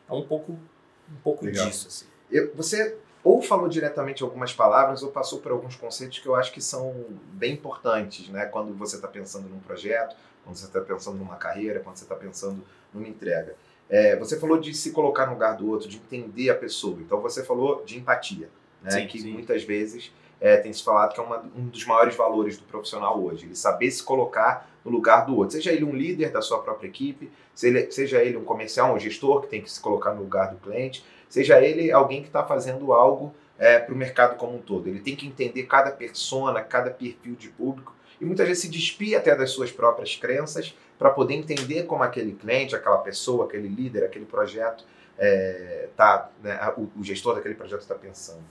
é 0.09 0.13
um 0.13 0.25
pouco, 0.25 0.53
um 0.53 1.21
pouco 1.23 1.49
disso. 1.49 1.87
Assim. 1.87 2.05
Eu, 2.31 2.53
você 2.55 2.97
ou 3.23 3.41
falou 3.41 3.69
diretamente 3.69 4.21
algumas 4.21 4.53
palavras 4.53 5.01
ou 5.01 5.09
passou 5.09 5.39
por 5.39 5.51
alguns 5.51 5.75
conceitos 5.75 6.19
que 6.19 6.27
eu 6.27 6.35
acho 6.35 6.51
que 6.51 6.61
são 6.61 7.05
bem 7.31 7.53
importantes, 7.53 8.27
né? 8.27 8.45
Quando 8.45 8.73
você 8.73 8.97
está 8.97 9.07
pensando 9.07 9.47
num 9.47 9.59
projeto, 9.59 10.15
quando 10.43 10.57
você 10.57 10.65
está 10.65 10.81
pensando 10.81 11.17
numa 11.17 11.37
carreira, 11.37 11.79
quando 11.79 11.95
você 11.95 12.03
está 12.03 12.15
pensando 12.15 12.61
numa 12.93 13.07
entrega. 13.07 13.55
É, 13.89 14.17
você 14.17 14.37
falou 14.37 14.59
de 14.59 14.73
se 14.73 14.91
colocar 14.91 15.25
no 15.25 15.33
lugar 15.33 15.55
do 15.55 15.69
outro, 15.69 15.87
de 15.87 15.97
entender 15.97 16.49
a 16.49 16.55
pessoa. 16.55 16.99
Então 16.99 17.21
você 17.21 17.43
falou 17.43 17.83
de 17.85 17.97
empatia. 17.97 18.49
né? 18.81 18.91
Sim, 18.91 19.07
que 19.07 19.21
sim. 19.21 19.31
muitas 19.31 19.63
vezes 19.63 20.11
é, 20.43 20.57
tem 20.57 20.73
se 20.73 20.83
falado 20.83 21.13
que 21.13 21.21
é 21.21 21.23
uma, 21.23 21.41
um 21.55 21.67
dos 21.67 21.85
maiores 21.85 22.17
valores 22.17 22.57
do 22.57 22.65
profissional 22.65 23.17
hoje. 23.23 23.45
Ele 23.45 23.55
saber 23.55 23.89
se 23.89 24.03
colocar 24.03 24.69
no 24.83 24.91
lugar 24.91 25.25
do 25.25 25.37
outro. 25.37 25.55
Seja 25.55 25.71
ele 25.71 25.85
um 25.85 25.95
líder 25.95 26.31
da 26.31 26.41
sua 26.41 26.61
própria 26.61 26.89
equipe, 26.89 27.31
seja, 27.55 28.21
ele 28.21 28.35
um 28.35 28.43
comercial, 28.43 28.93
um 28.93 28.99
gestor 28.99 29.39
que 29.39 29.47
tem 29.47 29.61
que 29.61 29.71
se 29.71 29.79
colocar 29.79 30.13
no 30.13 30.21
lugar 30.21 30.51
do 30.51 30.57
cliente, 30.57 31.01
seja 31.29 31.61
ele 31.61 31.93
alguém 31.93 32.21
que 32.21 32.27
está 32.27 32.43
fazendo 32.43 32.91
algo 32.91 33.33
é, 33.57 33.79
para 33.79 33.93
o 33.93 33.97
mercado 33.97 34.35
como 34.35 34.57
um 34.57 34.61
todo. 34.61 34.89
Ele 34.89 34.99
tem 34.99 35.15
que 35.15 35.25
entender 35.25 35.63
cada 35.63 35.91
persona, 35.91 36.61
cada 36.61 36.91
perfil 36.91 37.35
de 37.35 37.47
público 37.47 37.95
e 38.19 38.25
muitas 38.25 38.45
vezes 38.45 38.63
se 38.63 38.69
despir 38.69 39.17
até 39.17 39.33
das 39.33 39.51
suas 39.51 39.71
próprias 39.71 40.17
crenças 40.17 40.77
para 40.99 41.09
poder 41.09 41.35
entender 41.35 41.83
como 41.83 42.03
aquele 42.03 42.33
cliente, 42.33 42.75
aquela 42.75 42.97
pessoa, 42.97 43.45
aquele 43.45 43.69
líder, 43.69 44.03
aquele 44.03 44.25
projeto 44.25 44.83
é, 45.17 45.87
tá, 45.95 46.29
né, 46.41 46.59
o, 46.75 46.89
o, 46.99 47.03
gestor 47.03 47.35
daquele 47.35 47.55
projeto 47.55 47.81
está 47.81 47.95
pensando. 47.95 48.43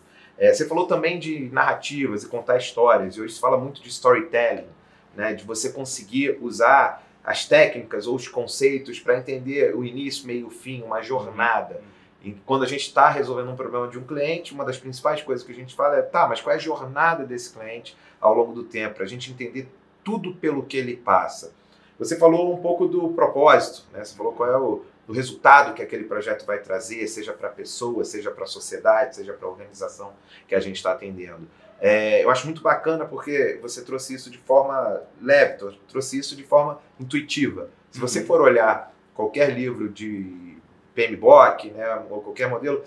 É, 0.43 0.53
você 0.53 0.67
falou 0.67 0.89
também 0.89 1.21
de 1.21 1.49
narrativas 1.53 2.25
e 2.25 2.29
contar 2.29 2.57
histórias, 2.57 3.15
e 3.15 3.21
hoje 3.21 3.35
se 3.35 3.41
fala 3.41 3.57
muito 3.57 3.81
de 3.81 3.89
storytelling, 3.89 4.67
né, 5.15 5.35
de 5.35 5.45
você 5.45 5.71
conseguir 5.71 6.37
usar 6.41 7.01
as 7.23 7.47
técnicas 7.47 8.09
ou 8.09 8.17
os 8.17 8.27
conceitos 8.27 8.99
para 8.99 9.17
entender 9.17 9.73
o 9.73 9.85
início, 9.85 10.27
meio, 10.27 10.51
fim, 10.51 10.83
uma 10.83 11.01
jornada. 11.01 11.81
E 12.25 12.33
quando 12.45 12.65
a 12.65 12.67
gente 12.67 12.81
está 12.81 13.09
resolvendo 13.09 13.53
um 13.53 13.55
problema 13.55 13.87
de 13.87 13.97
um 13.97 14.03
cliente, 14.03 14.53
uma 14.53 14.65
das 14.65 14.77
principais 14.77 15.23
coisas 15.23 15.47
que 15.47 15.53
a 15.53 15.55
gente 15.55 15.77
fala 15.77 15.99
é, 15.99 16.03
tá, 16.03 16.27
mas 16.27 16.41
qual 16.41 16.53
é 16.53 16.57
a 16.57 16.61
jornada 16.61 17.25
desse 17.25 17.53
cliente 17.57 17.97
ao 18.21 18.35
longo 18.35 18.53
do 18.53 18.65
tempo, 18.65 18.97
para 18.97 19.05
a 19.05 19.09
gente 19.09 19.31
entender 19.31 19.69
tudo 20.03 20.35
pelo 20.35 20.65
que 20.65 20.77
ele 20.77 20.97
passa. 20.97 21.55
Você 22.01 22.19
falou 22.19 22.53
um 22.53 22.61
pouco 22.61 22.89
do 22.89 23.11
propósito, 23.11 23.87
né? 23.93 24.05
Você 24.05 24.17
falou 24.17 24.33
qual 24.33 24.51
é 24.51 24.59
o, 24.59 24.85
o 25.09 25.13
resultado 25.13 25.75
que 25.75 25.83
aquele 25.83 26.05
projeto 26.05 26.45
vai 26.47 26.59
trazer, 26.61 27.07
seja 27.09 27.33
para 27.33 27.49
a 27.49 27.53
pessoa, 27.53 28.05
seja 28.05 28.31
para 28.31 28.45
a 28.45 28.47
sociedade, 28.47 29.17
seja 29.17 29.33
para 29.33 29.47
a 29.47 29.51
organização 29.51 30.13
que 30.47 30.55
a 30.55 30.61
gente 30.61 30.77
está 30.77 30.93
atendendo. 30.93 31.49
É, 31.81 32.23
eu 32.23 32.31
acho 32.31 32.45
muito 32.47 32.63
bacana 32.63 33.05
porque 33.05 33.59
você 33.61 33.83
trouxe 33.83 34.15
isso 34.15 34.31
de 34.31 34.39
forma 34.39 35.03
leve, 35.21 35.59
trouxe 35.89 36.17
isso 36.19 36.37
de 36.37 36.45
forma 36.45 36.79
intuitiva. 37.01 37.69
Se 37.91 37.99
você 37.99 38.21
Uhum. 38.21 38.27
for 38.27 38.41
olhar 38.41 38.95
qualquer 39.15 39.51
livro 39.51 39.89
de 39.89 40.57
PMBOK, 40.95 41.71
né, 41.73 42.03
ou 42.09 42.23
qualquer 42.23 42.49
modelo, 42.49 42.83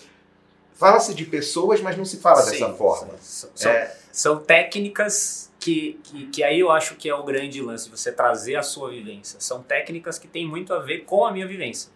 fala-se 0.73 1.13
de 1.13 1.25
pessoas, 1.25 1.81
mas 1.81 1.97
não 1.97 2.05
se 2.05 2.17
fala 2.17 2.41
Sim, 2.41 2.51
dessa 2.51 2.73
forma. 2.73 3.13
São, 3.19 3.49
são- 3.53 3.71
É, 3.71 3.95
são 4.11 4.39
técnicas 4.39 5.51
que, 5.59 5.99
que, 6.03 6.27
que 6.27 6.43
aí 6.43 6.59
eu 6.59 6.71
acho 6.71 6.95
que 6.95 7.09
é 7.09 7.15
o 7.15 7.23
grande 7.23 7.61
lance, 7.61 7.89
você 7.89 8.11
trazer 8.11 8.55
a 8.55 8.63
sua 8.63 8.89
vivência. 8.91 9.39
São 9.41 9.61
técnicas 9.61 10.17
que 10.19 10.27
têm 10.27 10.47
muito 10.47 10.73
a 10.73 10.79
ver 10.79 10.99
com 10.99 11.25
a 11.25 11.31
minha 11.31 11.47
vivência. 11.47 11.91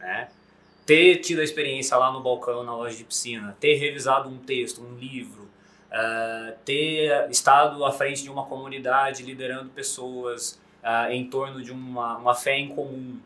Né? 0.00 0.28
Ter 0.86 1.18
tido 1.18 1.40
a 1.40 1.44
experiência 1.44 1.96
lá 1.96 2.10
no 2.10 2.20
balcão, 2.20 2.64
na 2.64 2.74
loja 2.74 2.96
de 2.96 3.04
piscina, 3.04 3.56
ter 3.60 3.74
revisado 3.74 4.28
um 4.28 4.38
texto, 4.38 4.82
um 4.82 4.96
livro, 4.96 5.48
ah, 5.90 6.52
ter 6.64 7.28
estado 7.30 7.84
à 7.84 7.92
frente 7.92 8.22
de 8.22 8.30
uma 8.30 8.46
comunidade 8.46 9.22
liderando 9.22 9.70
pessoas 9.70 10.60
ah, 10.82 11.12
em 11.12 11.28
torno 11.28 11.62
de 11.62 11.70
uma, 11.70 12.16
uma 12.16 12.34
fé 12.34 12.56
em 12.58 12.68
comum, 12.68 13.18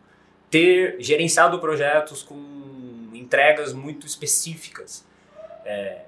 ter 0.50 0.96
gerenciado 0.98 1.58
projetos 1.58 2.22
com 2.22 3.10
entregas 3.12 3.72
muito 3.72 4.06
específicas. 4.06 5.04
É, 5.64 6.02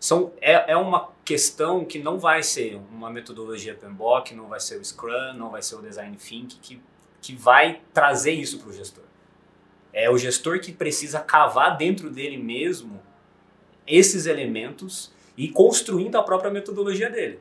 são, 0.00 0.32
é, 0.40 0.72
é 0.72 0.76
uma 0.76 1.10
questão 1.24 1.84
que 1.84 1.98
não 1.98 2.18
vai 2.18 2.42
ser 2.42 2.80
uma 2.90 3.10
metodologia 3.10 3.74
PMBOK, 3.74 4.34
não 4.34 4.46
vai 4.46 4.60
ser 4.60 4.76
o 4.76 4.84
Scrum, 4.84 5.34
não 5.34 5.50
vai 5.50 5.62
ser 5.62 5.76
o 5.76 5.82
Design 5.82 6.16
Thinking 6.16 6.58
que, 6.60 6.80
que 7.20 7.34
vai 7.34 7.80
trazer 7.92 8.32
isso 8.32 8.58
para 8.58 8.68
o 8.68 8.72
gestor. 8.72 9.04
É 9.98 10.08
o 10.08 10.16
gestor 10.16 10.60
que 10.60 10.70
precisa 10.70 11.18
cavar 11.18 11.76
dentro 11.76 12.08
dele 12.08 12.36
mesmo 12.36 13.02
esses 13.84 14.26
elementos 14.26 15.12
e 15.36 15.48
construindo 15.48 16.14
a 16.14 16.22
própria 16.22 16.52
metodologia 16.52 17.10
dele. 17.10 17.40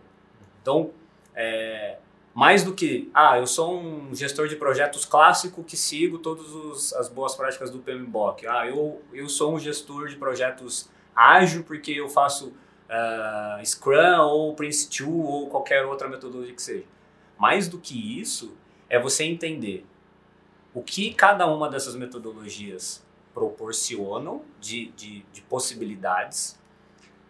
Então, 0.60 0.90
é, 1.36 1.98
mais 2.34 2.64
do 2.64 2.74
que, 2.74 3.12
ah, 3.14 3.38
eu 3.38 3.46
sou 3.46 3.80
um 3.80 4.16
gestor 4.16 4.48
de 4.48 4.56
projetos 4.56 5.06
clássico 5.06 5.64
que 5.64 5.78
sigo 5.78 6.18
todas 6.18 6.94
as 6.94 7.08
boas 7.08 7.36
práticas 7.36 7.70
do 7.70 7.78
PMBOK. 7.78 8.48
Ah, 8.48 8.66
eu, 8.66 9.04
eu 9.14 9.30
sou 9.30 9.54
um 9.54 9.60
gestor 9.60 10.08
de 10.08 10.16
projetos 10.16 10.90
ágil 11.16 11.64
porque 11.64 11.92
eu 11.92 12.10
faço 12.10 12.54
ah, 12.90 13.62
Scrum 13.64 14.20
ou 14.22 14.56
Prince2 14.56 15.08
ou 15.08 15.48
qualquer 15.48 15.86
outra 15.86 16.08
metodologia 16.08 16.56
que 16.56 16.62
seja. 16.64 16.86
Mais 17.38 17.68
do 17.68 17.78
que 17.78 18.20
isso, 18.20 18.58
é 18.90 19.00
você 19.00 19.26
entender 19.26 19.86
o 20.77 20.84
que 20.84 21.12
cada 21.12 21.48
uma 21.48 21.67
dessas 21.67 21.96
metodologias 21.96 23.03
proporcionam 23.34 24.43
de, 24.60 24.91
de, 24.91 25.25
de 25.34 25.41
possibilidades, 25.41 26.55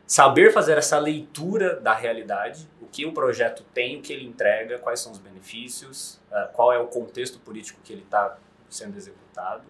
saber 0.06 0.52
fazer 0.52 0.78
essa 0.78 1.00
leitura 1.00 1.80
da 1.80 1.94
realidade, 1.94 2.70
o 2.82 2.88
que 2.88 3.06
o 3.06 3.14
projeto 3.14 3.64
tem, 3.74 4.00
o 4.00 4.02
que 4.02 4.12
ele 4.12 4.26
entrega, 4.26 4.78
quais 4.80 5.00
são 5.00 5.14
os 5.14 5.18
benefícios, 5.18 6.20
ah, 6.30 6.50
qual 6.54 6.74
é 6.74 6.78
o 6.78 6.88
contexto 6.88 7.40
político 7.40 7.80
que 7.86 7.94
ele 7.94 8.02
está 8.02 8.38
sendo 8.70 8.98
executado, 8.98 9.64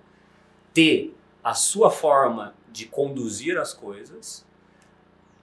ter 0.73 1.15
a 1.43 1.53
sua 1.53 1.91
forma 1.91 2.55
de 2.71 2.87
conduzir 2.87 3.59
as 3.59 3.75
coisas, 3.75 4.43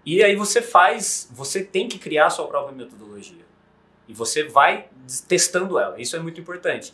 e 0.05 0.25
aí 0.25 0.35
você 0.35 0.61
faz, 0.61 1.31
você 1.31 1.63
tem 1.63 1.87
que 1.87 2.01
criar 2.01 2.27
a 2.27 2.31
sua 2.31 2.49
própria 2.49 2.75
metodologia. 2.75 3.45
E 4.09 4.13
você 4.13 4.43
vai 4.43 4.89
testando 5.29 5.79
ela. 5.79 6.01
Isso 6.01 6.17
é 6.17 6.19
muito 6.19 6.41
importante. 6.41 6.93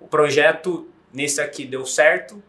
O 0.00 0.06
projeto 0.06 0.88
nesse 1.12 1.40
aqui 1.40 1.64
deu 1.64 1.84
certo 1.86 2.42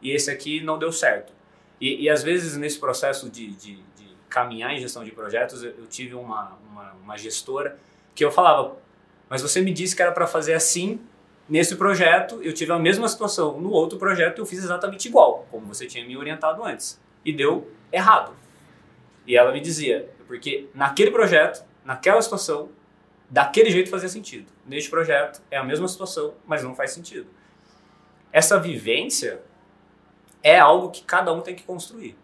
e 0.00 0.10
esse 0.10 0.30
aqui 0.30 0.60
não 0.60 0.78
deu 0.78 0.92
certo. 0.92 1.32
E, 1.80 2.04
e 2.04 2.10
às 2.10 2.22
vezes 2.22 2.56
nesse 2.56 2.78
processo 2.78 3.28
de, 3.28 3.48
de, 3.48 3.76
de 3.76 4.16
caminhar 4.28 4.72
em 4.72 4.80
gestão 4.80 5.04
de 5.04 5.10
projetos, 5.10 5.62
eu, 5.62 5.70
eu 5.70 5.86
tive 5.86 6.14
uma, 6.14 6.58
uma, 6.70 6.92
uma 6.92 7.16
gestora 7.18 7.78
que 8.14 8.24
eu 8.24 8.30
falava, 8.30 8.76
mas 9.28 9.42
você 9.42 9.60
me 9.60 9.72
disse 9.72 9.94
que 9.94 10.02
era 10.02 10.12
para 10.12 10.26
fazer 10.26 10.54
assim 10.54 11.00
nesse 11.48 11.76
projeto, 11.76 12.42
eu 12.42 12.52
tive 12.52 12.72
a 12.72 12.78
mesma 12.78 13.08
situação 13.08 13.60
no 13.60 13.70
outro 13.70 13.98
projeto, 13.98 14.38
eu 14.38 14.46
fiz 14.46 14.58
exatamente 14.58 15.06
igual, 15.06 15.46
como 15.50 15.66
você 15.66 15.86
tinha 15.86 16.04
me 16.04 16.16
orientado 16.16 16.64
antes. 16.64 17.00
E 17.24 17.32
deu 17.32 17.70
errado. 17.92 18.34
E 19.26 19.36
ela 19.36 19.52
me 19.52 19.60
dizia, 19.60 20.08
porque 20.26 20.68
naquele 20.74 21.10
projeto, 21.10 21.64
naquela 21.84 22.20
situação, 22.22 22.68
daquele 23.28 23.70
jeito 23.70 23.90
fazia 23.90 24.08
sentido. 24.08 24.52
Neste 24.66 24.90
projeto 24.90 25.42
é 25.50 25.56
a 25.56 25.64
mesma 25.64 25.88
situação, 25.88 26.34
mas 26.46 26.62
não 26.62 26.74
faz 26.74 26.92
sentido. 26.92 27.28
Essa 28.32 28.58
vivência 28.58 29.42
é 30.42 30.58
algo 30.58 30.90
que 30.90 31.02
cada 31.02 31.32
um 31.32 31.40
tem 31.40 31.54
que 31.54 31.62
construir. 31.62 32.16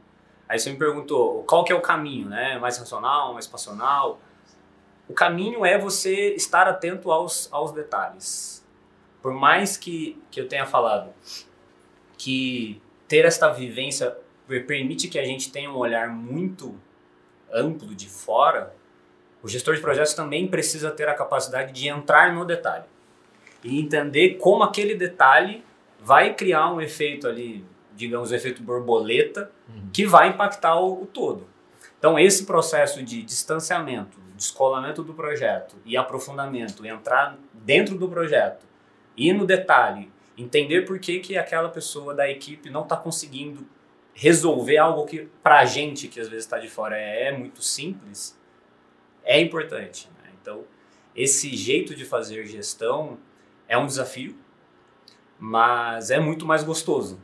Aí 0.49 0.59
você 0.59 0.71
me 0.71 0.77
perguntou 0.77 1.43
qual 1.45 1.65
que 1.65 1.73
é 1.73 1.75
o 1.75 1.81
caminho, 1.81 2.29
né? 2.29 2.59
Mais 2.59 2.77
racional, 2.79 3.33
mais 3.33 3.47
passional? 3.47 4.21
O 5.09 5.15
caminho 5.15 5.65
é 5.65 5.79
você 5.79 6.35
estar 6.35 6.69
atento 6.69 7.11
aos, 7.11 7.49
aos 7.53 7.73
detalhes. 7.73 8.65
Por 9.21 9.33
mais 9.33 9.77
que, 9.77 10.21
que 10.31 10.41
eu 10.41 10.49
tenha 10.49 10.67
falado 10.67 11.13
que 12.19 12.81
ter 13.09 13.25
esta 13.25 13.51
vivência 13.51 14.17
permite 14.67 15.09
que 15.09 15.19
a 15.19 15.25
gente 15.25 15.51
tenha 15.51 15.71
um 15.71 15.77
olhar 15.77 16.09
muito 16.09 16.79
amplo 17.53 17.95
de 17.95 18.09
fora, 18.09 18.75
o 19.43 19.49
gestor 19.49 19.75
de 19.75 19.81
projetos 19.81 20.15
também 20.15 20.47
precisa 20.47 20.91
ter 20.91 21.09
a 21.09 21.15
capacidade 21.15 21.73
de 21.73 21.89
entrar 21.89 22.33
no 22.33 22.45
detalhe 22.45 22.85
e 23.65 23.81
entender 23.81 24.37
como 24.39 24.63
aquele 24.63 24.95
detalhe 24.95 25.65
vai 26.01 26.35
criar 26.35 26.73
um 26.73 26.81
efeito 26.81 27.29
ali, 27.29 27.65
digamos, 27.95 28.33
um 28.33 28.35
efeito 28.35 28.63
borboleta, 28.63 29.51
que 29.93 30.05
vai 30.05 30.29
impactar 30.29 30.81
o, 30.81 31.03
o 31.03 31.07
todo. 31.07 31.47
Então, 31.99 32.19
esse 32.19 32.45
processo 32.45 33.03
de 33.03 33.23
distanciamento, 33.23 34.19
descolamento 34.37 35.03
do 35.03 35.15
projeto 35.15 35.77
e 35.85 35.97
aprofundamento, 35.97 36.85
entrar 36.85 37.39
dentro 37.53 37.97
do 37.97 38.09
projeto, 38.09 38.67
ir 39.17 39.33
no 39.33 39.47
detalhe, 39.47 40.11
entender 40.37 40.83
por 40.83 40.99
que, 40.99 41.21
que 41.21 41.37
aquela 41.37 41.69
pessoa 41.69 42.15
da 42.15 42.29
equipe 42.29 42.71
não 42.71 42.83
está 42.83 42.97
conseguindo 42.97 43.65
resolver 44.15 44.79
algo 44.79 45.07
que, 45.07 45.29
para 45.43 45.61
a 45.61 45.65
gente, 45.65 46.09
que 46.09 46.21
às 46.21 46.29
vezes 46.29 46.45
está 46.45 46.59
de 46.59 46.69
fora, 46.69 46.99
é, 46.99 47.29
é 47.29 47.33
muito 47.39 47.63
simples, 47.63 48.37
é 49.25 49.41
importante. 49.41 50.09
Né? 50.23 50.31
Então, 50.41 50.65
esse 51.15 51.55
jeito 51.57 51.95
de 51.95 52.05
fazer 52.05 52.45
gestão 52.47 53.19
é 53.69 53.77
um 53.77 53.87
desafio, 53.87 54.37
mas 55.39 56.11
é 56.11 56.19
muito 56.19 56.47
mais 56.47 56.63
gostoso. 56.63 57.21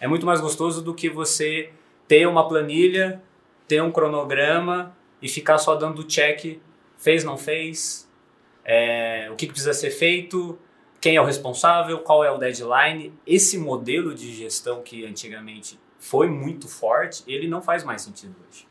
É 0.00 0.08
muito 0.08 0.24
mais 0.24 0.40
gostoso 0.40 0.82
do 0.82 0.94
que 0.94 1.10
você 1.10 1.72
ter 2.08 2.26
uma 2.26 2.48
planilha, 2.48 3.22
ter 3.68 3.82
um 3.82 3.92
cronograma 3.92 4.96
e 5.20 5.28
ficar 5.28 5.58
só 5.58 5.74
dando 5.74 6.02
check, 6.04 6.60
fez, 6.96 7.22
não 7.22 7.36
fez, 7.36 8.10
é, 8.64 9.28
o 9.30 9.36
que, 9.36 9.46
precisa 9.46 9.72
ser 9.72 9.90
feito, 9.90 10.58
quem 11.00 11.16
é 11.16 11.20
o 11.20 11.24
responsável, 11.24 11.98
qual 11.98 12.24
é 12.24 12.30
o 12.30 12.38
deadline. 12.38 13.12
Esse 13.26 13.58
modelo 13.58 14.14
de 14.14 14.34
gestão 14.34 14.82
que 14.82 15.04
antigamente 15.04 15.78
foi 15.98 16.28
muito 16.28 16.68
forte, 16.68 17.22
ele 17.26 17.46
não 17.46 17.60
faz 17.60 17.84
mais 17.84 18.02
sentido 18.02 18.34
hoje. 18.48 18.69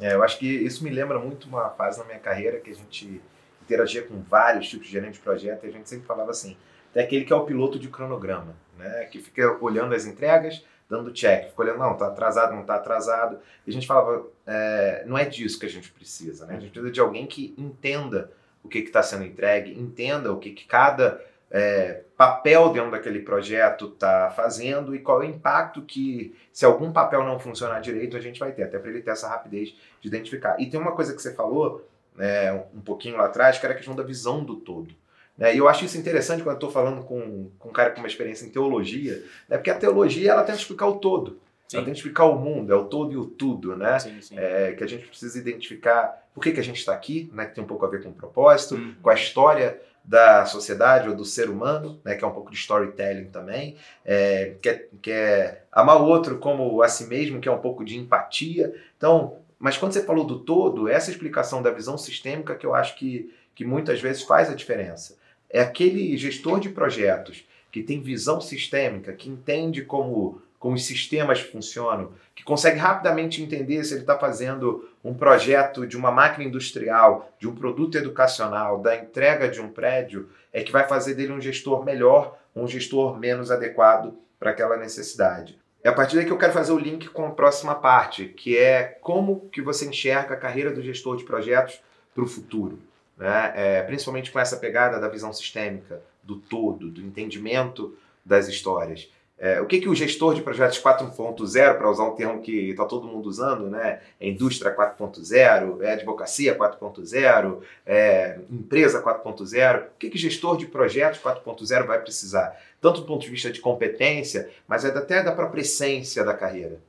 É, 0.00 0.14
eu 0.14 0.22
acho 0.22 0.38
que 0.38 0.46
isso 0.46 0.84
me 0.84 0.90
lembra 0.90 1.18
muito 1.18 1.48
uma 1.48 1.70
fase 1.70 1.98
na 1.98 2.04
minha 2.04 2.18
carreira 2.18 2.60
que 2.60 2.70
a 2.70 2.74
gente 2.74 3.20
interagia 3.62 4.02
com 4.02 4.20
vários 4.22 4.68
tipos 4.68 4.86
de 4.86 4.92
gerente 4.92 5.14
de 5.14 5.20
projeto 5.20 5.64
e 5.64 5.68
a 5.68 5.72
gente 5.72 5.88
sempre 5.88 6.06
falava 6.06 6.30
assim, 6.30 6.56
tem 6.92 7.02
aquele 7.02 7.24
que 7.24 7.32
é 7.32 7.36
o 7.36 7.44
piloto 7.44 7.78
de 7.78 7.88
cronograma, 7.88 8.56
né, 8.78 9.04
que 9.10 9.20
fica 9.20 9.58
olhando 9.60 9.94
as 9.94 10.06
entregas, 10.06 10.64
dando 10.88 11.12
check, 11.12 11.48
ficou 11.50 11.64
olhando, 11.64 11.80
não, 11.80 11.96
tá 11.96 12.06
atrasado, 12.06 12.54
não 12.54 12.64
tá 12.64 12.76
atrasado. 12.76 13.38
E 13.66 13.70
a 13.70 13.72
gente 13.72 13.86
falava, 13.86 14.26
é, 14.46 15.04
não 15.06 15.18
é 15.18 15.24
disso 15.24 15.58
que 15.58 15.66
a 15.66 15.68
gente 15.68 15.92
precisa, 15.92 16.46
né? 16.46 16.56
A 16.56 16.60
gente 16.60 16.70
precisa 16.70 16.90
de 16.90 17.00
alguém 17.00 17.26
que 17.26 17.54
entenda 17.58 18.32
o 18.64 18.68
que 18.68 18.78
está 18.78 19.02
sendo 19.02 19.24
entregue, 19.24 19.78
entenda 19.78 20.32
o 20.32 20.38
que, 20.38 20.50
que 20.50 20.66
cada 20.66 21.20
é, 21.50 22.02
papel 22.16 22.70
dentro 22.72 22.90
daquele 22.90 23.20
projeto 23.20 23.86
está 23.86 24.30
fazendo 24.30 24.94
e 24.94 24.98
qual 24.98 25.22
é 25.22 25.26
o 25.26 25.28
impacto 25.28 25.82
que, 25.82 26.34
se 26.52 26.64
algum 26.64 26.92
papel 26.92 27.24
não 27.24 27.38
funcionar 27.38 27.80
direito, 27.80 28.16
a 28.16 28.20
gente 28.20 28.38
vai 28.38 28.52
ter, 28.52 28.64
até 28.64 28.78
para 28.78 28.90
ele 28.90 29.00
ter 29.00 29.10
essa 29.10 29.28
rapidez 29.28 29.74
de 30.00 30.08
identificar. 30.08 30.60
E 30.60 30.66
tem 30.66 30.78
uma 30.78 30.92
coisa 30.92 31.14
que 31.14 31.22
você 31.22 31.34
falou 31.34 31.86
é, 32.18 32.52
um 32.74 32.80
pouquinho 32.80 33.16
lá 33.16 33.26
atrás, 33.26 33.58
que 33.58 33.64
era 33.64 33.72
a 33.72 33.76
questão 33.76 33.94
da 33.94 34.02
visão 34.02 34.44
do 34.44 34.56
todo. 34.56 34.94
Né? 35.36 35.54
E 35.54 35.58
eu 35.58 35.68
acho 35.68 35.84
isso 35.84 35.96
interessante 35.96 36.42
quando 36.42 36.54
eu 36.54 36.58
estou 36.58 36.70
falando 36.70 37.02
com, 37.04 37.50
com 37.58 37.68
um 37.68 37.72
cara 37.72 37.90
com 37.90 38.00
uma 38.00 38.08
experiência 38.08 38.44
em 38.44 38.50
teologia, 38.50 39.24
né? 39.48 39.56
porque 39.56 39.70
a 39.70 39.78
teologia 39.78 40.32
ela 40.32 40.42
tenta 40.42 40.58
explicar 40.58 40.88
o 40.88 40.96
todo. 40.96 41.38
Sim. 41.68 41.76
Ela 41.76 41.86
tenta 41.86 41.98
explicar 41.98 42.24
o 42.24 42.34
mundo, 42.34 42.72
é 42.72 42.76
o 42.76 42.86
todo 42.86 43.12
e 43.12 43.16
o 43.16 43.26
tudo, 43.26 43.76
né? 43.76 43.98
Sim, 43.98 44.20
sim. 44.22 44.38
É, 44.38 44.72
que 44.72 44.82
a 44.82 44.86
gente 44.86 45.06
precisa 45.06 45.38
identificar 45.38 46.26
por 46.34 46.42
que, 46.42 46.50
que 46.50 46.60
a 46.60 46.64
gente 46.64 46.78
está 46.78 46.94
aqui, 46.94 47.30
né? 47.32 47.44
que 47.46 47.54
tem 47.54 47.62
um 47.62 47.66
pouco 47.66 47.84
a 47.84 47.88
ver 47.88 48.02
com 48.02 48.08
o 48.08 48.12
propósito, 48.12 48.74
uhum. 48.74 48.94
com 49.02 49.10
a 49.10 49.14
história 49.14 49.78
da 50.08 50.46
sociedade 50.46 51.06
ou 51.06 51.14
do 51.14 51.22
ser 51.22 51.50
humano, 51.50 52.00
né, 52.02 52.14
que 52.14 52.24
é 52.24 52.26
um 52.26 52.32
pouco 52.32 52.50
de 52.50 52.56
storytelling 52.56 53.26
também, 53.26 53.76
é, 54.02 54.54
que, 55.02 55.10
é, 55.10 55.64
amar 55.70 56.00
o 56.00 56.06
outro 56.06 56.38
como 56.38 56.80
a 56.80 56.88
si 56.88 57.04
mesmo, 57.04 57.42
que 57.42 57.48
é 57.48 57.52
um 57.52 57.58
pouco 57.58 57.84
de 57.84 57.98
empatia. 57.98 58.74
Então, 58.96 59.36
mas 59.58 59.76
quando 59.76 59.92
você 59.92 60.02
falou 60.02 60.24
do 60.24 60.38
todo, 60.38 60.88
essa 60.88 61.10
explicação 61.10 61.60
da 61.60 61.70
visão 61.70 61.98
sistêmica 61.98 62.54
que 62.54 62.64
eu 62.64 62.74
acho 62.74 62.96
que, 62.96 63.34
que 63.54 63.66
muitas 63.66 64.00
vezes 64.00 64.22
faz 64.22 64.48
a 64.48 64.54
diferença. 64.54 65.18
É 65.50 65.60
aquele 65.60 66.16
gestor 66.16 66.58
de 66.58 66.70
projetos 66.70 67.46
que 67.70 67.82
tem 67.82 68.00
visão 68.00 68.40
sistêmica, 68.40 69.12
que 69.12 69.28
entende 69.28 69.82
como 69.82 70.40
como 70.58 70.74
os 70.74 70.84
sistemas 70.84 71.40
funcionam, 71.40 72.12
que 72.34 72.42
consegue 72.42 72.78
rapidamente 72.78 73.42
entender 73.42 73.84
se 73.84 73.94
ele 73.94 74.00
está 74.00 74.18
fazendo 74.18 74.88
um 75.04 75.14
projeto 75.14 75.86
de 75.86 75.96
uma 75.96 76.10
máquina 76.10 76.44
industrial, 76.44 77.32
de 77.38 77.48
um 77.48 77.54
produto 77.54 77.96
educacional, 77.96 78.80
da 78.80 78.96
entrega 78.96 79.48
de 79.48 79.60
um 79.60 79.68
prédio, 79.68 80.28
é 80.52 80.62
que 80.62 80.72
vai 80.72 80.86
fazer 80.88 81.14
dele 81.14 81.32
um 81.32 81.40
gestor 81.40 81.84
melhor, 81.84 82.36
um 82.54 82.66
gestor 82.66 83.16
menos 83.18 83.50
adequado 83.50 84.14
para 84.38 84.50
aquela 84.50 84.76
necessidade. 84.76 85.58
É 85.82 85.88
a 85.88 85.92
partir 85.92 86.16
daí 86.16 86.24
que 86.24 86.32
eu 86.32 86.38
quero 86.38 86.52
fazer 86.52 86.72
o 86.72 86.78
link 86.78 87.08
com 87.08 87.24
a 87.26 87.30
próxima 87.30 87.74
parte, 87.74 88.26
que 88.26 88.58
é 88.58 88.98
como 89.00 89.48
que 89.50 89.62
você 89.62 89.86
enxerga 89.86 90.34
a 90.34 90.38
carreira 90.38 90.72
do 90.72 90.82
gestor 90.82 91.16
de 91.16 91.24
projetos 91.24 91.80
para 92.14 92.24
o 92.24 92.26
futuro. 92.26 92.78
Né? 93.16 93.52
É, 93.54 93.82
principalmente 93.82 94.30
com 94.30 94.38
essa 94.38 94.56
pegada 94.56 94.98
da 94.98 95.08
visão 95.08 95.32
sistêmica, 95.32 96.02
do 96.22 96.36
todo, 96.36 96.90
do 96.90 97.00
entendimento 97.00 97.96
das 98.24 98.48
histórias. 98.48 99.08
É, 99.40 99.60
o 99.60 99.66
que, 99.66 99.80
que 99.80 99.88
o 99.88 99.94
gestor 99.94 100.34
de 100.34 100.42
projetos 100.42 100.82
4.0, 100.82 101.78
para 101.78 101.88
usar 101.88 102.04
um 102.04 102.16
termo 102.16 102.42
que 102.42 102.70
está 102.70 102.84
todo 102.84 103.06
mundo 103.06 103.28
usando, 103.28 103.70
né? 103.70 104.00
É 104.18 104.28
indústria 104.28 104.74
4.0, 104.74 105.80
é 105.80 105.92
advocacia 105.92 106.58
4.0, 106.58 107.62
é 107.86 108.40
empresa 108.50 109.00
4.0, 109.00 109.86
o 109.86 109.90
que, 109.96 110.10
que 110.10 110.18
gestor 110.18 110.56
de 110.56 110.66
projetos 110.66 111.20
4.0 111.20 111.86
vai 111.86 112.00
precisar? 112.00 112.60
Tanto 112.80 113.02
do 113.02 113.06
ponto 113.06 113.22
de 113.22 113.30
vista 113.30 113.48
de 113.48 113.60
competência, 113.60 114.50
mas 114.66 114.84
é 114.84 114.88
até 114.88 115.22
da 115.22 115.30
própria 115.30 115.60
essência 115.60 116.24
da 116.24 116.34
carreira. 116.34 116.80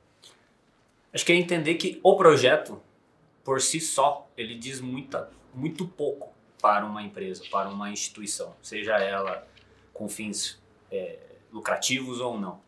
Acho 1.14 1.24
que 1.24 1.32
é 1.32 1.36
entender 1.36 1.74
que 1.74 2.00
o 2.02 2.16
projeto, 2.16 2.80
por 3.44 3.60
si 3.60 3.80
só, 3.80 4.28
ele 4.36 4.56
diz 4.56 4.80
muita, 4.80 5.30
muito 5.54 5.86
pouco 5.86 6.32
para 6.60 6.84
uma 6.84 7.00
empresa, 7.00 7.44
para 7.48 7.68
uma 7.68 7.90
instituição, 7.90 8.54
seja 8.60 8.96
ela 8.98 9.46
com 9.92 10.08
fins 10.08 10.60
é, 10.90 11.29
lucrativos 11.52 12.20
ou 12.20 12.38
não. 12.38 12.60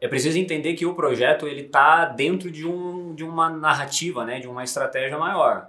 É 0.00 0.08
preciso 0.08 0.38
entender 0.38 0.74
que 0.74 0.86
o 0.86 0.94
projeto 0.94 1.46
ele 1.46 1.62
está 1.62 2.06
dentro 2.06 2.50
de, 2.50 2.66
um, 2.66 3.14
de 3.14 3.22
uma 3.22 3.50
narrativa, 3.50 4.24
né, 4.24 4.40
de 4.40 4.48
uma 4.48 4.64
estratégia 4.64 5.18
maior. 5.18 5.68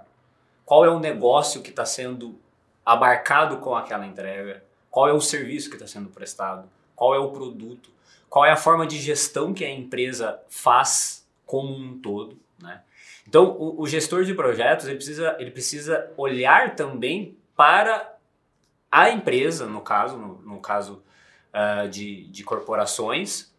Qual 0.64 0.84
é 0.84 0.90
o 0.90 0.98
negócio 0.98 1.60
que 1.60 1.70
está 1.70 1.84
sendo 1.84 2.38
abarcado 2.84 3.58
com 3.58 3.74
aquela 3.74 4.06
entrega? 4.06 4.64
Qual 4.90 5.08
é 5.08 5.12
o 5.12 5.20
serviço 5.20 5.68
que 5.68 5.76
está 5.76 5.86
sendo 5.86 6.08
prestado? 6.08 6.68
Qual 6.96 7.14
é 7.14 7.18
o 7.18 7.30
produto? 7.30 7.90
Qual 8.28 8.46
é 8.46 8.50
a 8.50 8.56
forma 8.56 8.86
de 8.86 8.98
gestão 8.98 9.52
que 9.52 9.64
a 9.64 9.70
empresa 9.70 10.40
faz 10.48 11.26
como 11.44 11.74
um 11.74 11.98
todo? 12.00 12.38
Né? 12.58 12.80
Então, 13.28 13.50
o, 13.58 13.82
o 13.82 13.86
gestor 13.86 14.24
de 14.24 14.32
projetos 14.32 14.86
ele 14.86 14.96
precisa, 14.96 15.36
ele 15.38 15.50
precisa 15.50 16.10
olhar 16.16 16.74
também 16.74 17.36
para 17.54 18.16
a 18.90 19.10
empresa, 19.10 19.66
no 19.66 19.82
caso, 19.82 20.16
no, 20.16 20.40
no 20.42 20.60
caso 20.60 21.02
uh, 21.54 21.88
de, 21.88 22.24
de 22.28 22.44
corporações, 22.44 23.52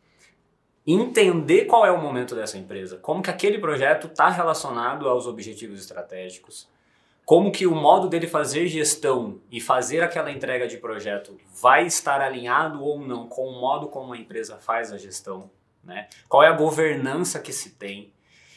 entender 0.86 1.66
qual 1.66 1.86
é 1.86 1.92
o 1.92 2.02
momento 2.02 2.36
dessa 2.36 2.58
empresa, 2.58 2.98
como 2.98 3.22
que 3.22 3.30
aquele 3.30 3.58
projeto 3.60 4.08
está 4.08 4.30
relacionado 4.30 5.08
aos 5.08 5.28
objetivos 5.28 5.80
estratégicos, 5.80 6.68
como 7.26 7.52
que 7.52 7.66
o 7.66 7.74
modo 7.74 8.10
dele 8.10 8.28
fazer 8.28 8.68
gestão 8.68 9.40
e 9.50 9.62
fazer 9.62 10.04
aquela 10.04 10.30
entrega 10.30 10.68
de 10.68 10.78
projeto 10.78 11.38
vai 11.62 11.86
estar 11.86 12.20
alinhado 12.20 12.84
ou 12.84 13.00
não 13.00 13.28
com 13.28 13.48
o 13.48 13.62
modo 13.62 13.88
como 13.88 14.14
a 14.14 14.18
empresa 14.18 14.58
faz 14.58 14.92
a 14.92 14.98
gestão, 14.98 15.50
né? 15.82 16.10
Qual 16.28 16.44
é 16.44 16.48
a 16.48 16.54
governança 16.54 17.40
que 17.40 17.54
se 17.54 17.72
tem? 17.72 18.12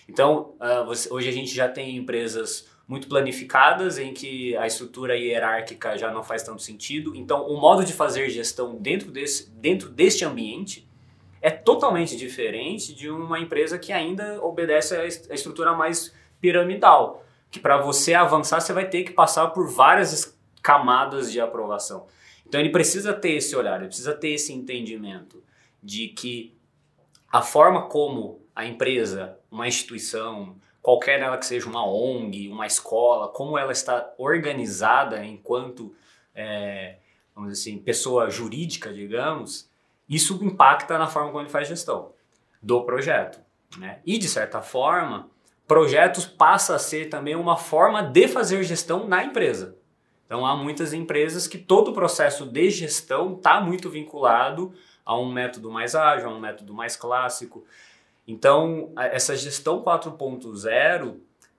Então, 0.08 0.54
uh, 0.60 1.14
hoje 1.14 1.28
a 1.28 1.32
gente 1.32 1.54
já 1.54 1.68
tem 1.68 1.96
empresas 1.96 2.68
muito 2.86 3.08
planificadas, 3.08 3.98
em 3.98 4.14
que 4.14 4.56
a 4.56 4.66
estrutura 4.66 5.16
hierárquica 5.16 5.96
já 5.98 6.10
não 6.10 6.22
faz 6.22 6.42
tanto 6.42 6.62
sentido. 6.62 7.16
Então, 7.16 7.46
o 7.46 7.60
modo 7.60 7.84
de 7.84 7.92
fazer 7.92 8.30
gestão 8.30 8.76
dentro, 8.76 9.10
desse, 9.10 9.50
dentro 9.50 9.88
deste 9.88 10.24
ambiente 10.24 10.88
é 11.42 11.50
totalmente 11.50 12.16
diferente 12.16 12.94
de 12.94 13.10
uma 13.10 13.38
empresa 13.38 13.78
que 13.78 13.92
ainda 13.92 14.42
obedece 14.42 14.96
à 14.96 15.06
estrutura 15.06 15.74
mais 15.74 16.14
piramidal, 16.40 17.24
que 17.50 17.58
para 17.58 17.76
você 17.78 18.14
avançar 18.14 18.60
você 18.60 18.72
vai 18.72 18.88
ter 18.88 19.02
que 19.02 19.12
passar 19.12 19.48
por 19.48 19.68
várias 19.68 20.36
camadas 20.62 21.30
de 21.30 21.40
aprovação. 21.40 22.06
Então 22.46 22.60
ele 22.60 22.70
precisa 22.70 23.12
ter 23.12 23.32
esse 23.32 23.54
olhar, 23.56 23.78
ele 23.78 23.88
precisa 23.88 24.14
ter 24.14 24.30
esse 24.30 24.52
entendimento 24.52 25.42
de 25.82 26.08
que 26.08 26.56
a 27.30 27.42
forma 27.42 27.82
como 27.82 28.40
a 28.54 28.64
empresa, 28.64 29.38
uma 29.50 29.68
instituição, 29.68 30.56
qualquer 30.86 31.18
ela 31.18 31.36
que 31.36 31.44
seja 31.44 31.68
uma 31.68 31.84
ONG, 31.84 32.48
uma 32.48 32.64
escola, 32.64 33.26
como 33.26 33.58
ela 33.58 33.72
está 33.72 34.14
organizada 34.16 35.24
enquanto, 35.24 35.92
é, 36.32 36.98
vamos 37.34 37.50
dizer 37.50 37.70
assim, 37.70 37.82
pessoa 37.82 38.30
jurídica, 38.30 38.94
digamos, 38.94 39.68
isso 40.08 40.38
impacta 40.44 40.96
na 40.96 41.08
forma 41.08 41.32
como 41.32 41.42
ele 41.42 41.50
faz 41.50 41.66
gestão 41.66 42.12
do 42.62 42.84
projeto. 42.84 43.40
Né? 43.76 43.98
E, 44.06 44.16
de 44.16 44.28
certa 44.28 44.62
forma, 44.62 45.28
projetos 45.66 46.24
passa 46.24 46.76
a 46.76 46.78
ser 46.78 47.06
também 47.06 47.34
uma 47.34 47.56
forma 47.56 48.00
de 48.00 48.28
fazer 48.28 48.62
gestão 48.62 49.08
na 49.08 49.24
empresa. 49.24 49.76
Então, 50.24 50.46
há 50.46 50.54
muitas 50.54 50.92
empresas 50.92 51.48
que 51.48 51.58
todo 51.58 51.90
o 51.90 51.94
processo 51.94 52.46
de 52.46 52.70
gestão 52.70 53.34
está 53.34 53.60
muito 53.60 53.90
vinculado 53.90 54.72
a 55.04 55.18
um 55.18 55.32
método 55.32 55.68
mais 55.68 55.96
ágil, 55.96 56.28
a 56.28 56.32
um 56.32 56.38
método 56.38 56.72
mais 56.72 56.94
clássico. 56.94 57.64
Então, 58.26 58.92
essa 58.96 59.36
gestão 59.36 59.82
4.0, 59.82 61.16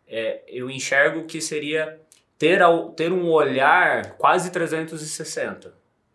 é, 0.08 0.44
eu 0.48 0.70
enxergo 0.70 1.26
que 1.26 1.40
seria 1.40 2.00
ter, 2.38 2.62
ter 2.96 3.12
um 3.12 3.30
olhar 3.30 4.18
quase 4.18 4.52
360. 4.52 5.74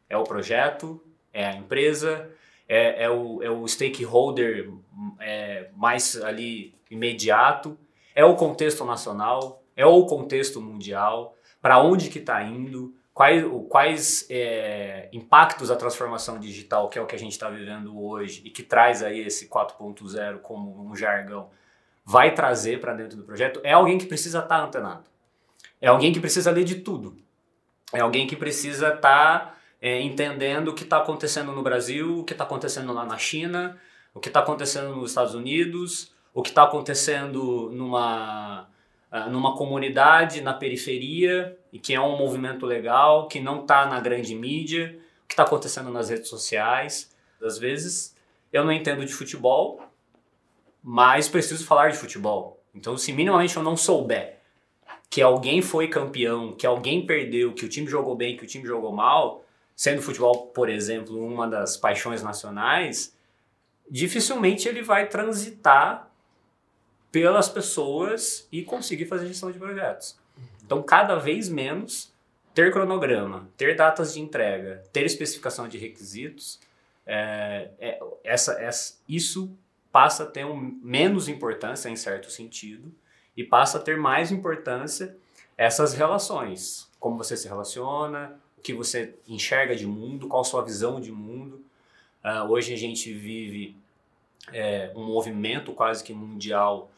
É 0.08 0.16
o 0.16 0.24
projeto, 0.24 1.02
é 1.32 1.46
a 1.46 1.56
empresa, 1.56 2.30
é, 2.68 3.04
é, 3.04 3.10
o, 3.10 3.42
é 3.42 3.50
o 3.50 3.66
stakeholder 3.66 4.70
é, 5.18 5.68
mais 5.74 6.20
ali 6.22 6.74
imediato, 6.90 7.78
é 8.14 8.24
o 8.24 8.36
contexto 8.36 8.84
nacional, 8.84 9.62
é 9.74 9.86
o 9.86 10.04
contexto 10.04 10.60
mundial, 10.60 11.34
para 11.60 11.82
onde 11.82 12.10
que 12.10 12.18
está 12.18 12.42
indo, 12.42 12.94
quais, 13.14 13.44
quais 13.68 14.26
é, 14.30 15.08
impactos 15.12 15.70
a 15.70 15.76
transformação 15.76 16.38
digital, 16.38 16.88
que 16.88 16.98
é 16.98 17.02
o 17.02 17.06
que 17.06 17.14
a 17.14 17.18
gente 17.18 17.32
está 17.32 17.48
vivendo 17.48 17.98
hoje 18.00 18.42
e 18.44 18.50
que 18.50 18.62
traz 18.62 19.02
aí 19.02 19.20
esse 19.20 19.48
4.0 19.48 20.38
como 20.38 20.90
um 20.90 20.96
jargão, 20.96 21.50
vai 22.04 22.34
trazer 22.34 22.80
para 22.80 22.94
dentro 22.94 23.16
do 23.16 23.24
projeto, 23.24 23.60
é 23.62 23.72
alguém 23.72 23.98
que 23.98 24.06
precisa 24.06 24.38
estar 24.40 24.58
tá 24.58 24.64
antenado. 24.64 25.04
É 25.80 25.88
alguém 25.88 26.12
que 26.12 26.20
precisa 26.20 26.50
ler 26.50 26.64
de 26.64 26.76
tudo. 26.76 27.16
É 27.92 28.00
alguém 28.00 28.26
que 28.26 28.36
precisa 28.36 28.88
estar 28.88 29.00
tá, 29.00 29.56
é, 29.80 30.00
entendendo 30.00 30.68
o 30.68 30.74
que 30.74 30.84
está 30.84 30.98
acontecendo 30.98 31.52
no 31.52 31.62
Brasil, 31.62 32.20
o 32.20 32.24
que 32.24 32.32
está 32.32 32.44
acontecendo 32.44 32.92
lá 32.92 33.04
na 33.04 33.18
China, 33.18 33.78
o 34.14 34.20
que 34.20 34.28
está 34.28 34.40
acontecendo 34.40 34.94
nos 34.96 35.10
Estados 35.10 35.34
Unidos, 35.34 36.14
o 36.32 36.42
que 36.42 36.48
está 36.48 36.62
acontecendo 36.62 37.70
numa 37.72 38.68
ah, 39.14 39.28
numa 39.28 39.54
comunidade 39.54 40.40
na 40.40 40.54
periferia 40.54 41.54
e 41.70 41.78
que 41.78 41.92
é 41.92 42.00
um 42.00 42.16
movimento 42.16 42.64
legal, 42.64 43.28
que 43.28 43.40
não 43.40 43.60
está 43.60 43.84
na 43.84 44.00
grande 44.00 44.34
mídia, 44.34 44.98
que 45.28 45.34
está 45.34 45.42
acontecendo 45.42 45.90
nas 45.90 46.08
redes 46.08 46.30
sociais. 46.30 47.14
Às 47.42 47.58
vezes 47.58 48.16
eu 48.50 48.64
não 48.64 48.72
entendo 48.72 49.04
de 49.04 49.12
futebol, 49.12 49.82
mas 50.82 51.28
preciso 51.28 51.66
falar 51.66 51.90
de 51.90 51.98
futebol. 51.98 52.58
Então, 52.74 52.96
se 52.96 53.12
minimamente 53.12 53.54
eu 53.54 53.62
não 53.62 53.76
souber 53.76 54.38
que 55.10 55.20
alguém 55.20 55.60
foi 55.60 55.88
campeão, 55.88 56.52
que 56.52 56.66
alguém 56.66 57.04
perdeu, 57.04 57.52
que 57.52 57.66
o 57.66 57.68
time 57.68 57.86
jogou 57.86 58.16
bem, 58.16 58.34
que 58.34 58.44
o 58.44 58.46
time 58.46 58.66
jogou 58.66 58.92
mal, 58.92 59.44
sendo 59.76 60.00
futebol, 60.00 60.46
por 60.46 60.70
exemplo, 60.70 61.22
uma 61.22 61.46
das 61.46 61.76
paixões 61.76 62.22
nacionais, 62.22 63.14
dificilmente 63.90 64.66
ele 64.66 64.80
vai 64.80 65.06
transitar 65.06 66.10
pelas 67.12 67.48
pessoas 67.48 68.48
e 68.50 68.62
conseguir 68.62 69.04
fazer 69.04 69.26
gestão 69.26 69.52
de 69.52 69.58
projetos. 69.58 70.18
Então, 70.64 70.82
cada 70.82 71.16
vez 71.16 71.50
menos 71.50 72.10
ter 72.54 72.72
cronograma, 72.72 73.48
ter 73.56 73.76
datas 73.76 74.14
de 74.14 74.20
entrega, 74.20 74.82
ter 74.92 75.04
especificação 75.04 75.68
de 75.68 75.76
requisitos, 75.76 76.58
é, 77.06 77.68
é, 77.78 78.00
essa, 78.24 78.54
essa, 78.54 78.94
isso 79.06 79.54
passa 79.90 80.22
a 80.22 80.26
ter 80.26 80.46
um, 80.46 80.78
menos 80.82 81.28
importância 81.28 81.90
em 81.90 81.96
certo 81.96 82.30
sentido 82.30 82.92
e 83.36 83.44
passa 83.44 83.78
a 83.78 83.80
ter 83.80 83.98
mais 83.98 84.32
importância 84.32 85.14
essas 85.56 85.92
relações, 85.92 86.88
como 86.98 87.18
você 87.18 87.36
se 87.36 87.46
relaciona, 87.46 88.40
o 88.56 88.62
que 88.62 88.72
você 88.72 89.14
enxerga 89.28 89.76
de 89.76 89.86
mundo, 89.86 90.28
qual 90.28 90.44
sua 90.44 90.64
visão 90.64 91.00
de 91.00 91.12
mundo. 91.12 91.62
Uh, 92.24 92.50
hoje 92.50 92.72
a 92.72 92.76
gente 92.76 93.12
vive 93.12 93.76
é, 94.50 94.90
um 94.94 95.04
movimento 95.04 95.72
quase 95.72 96.02
que 96.02 96.14
mundial 96.14 96.90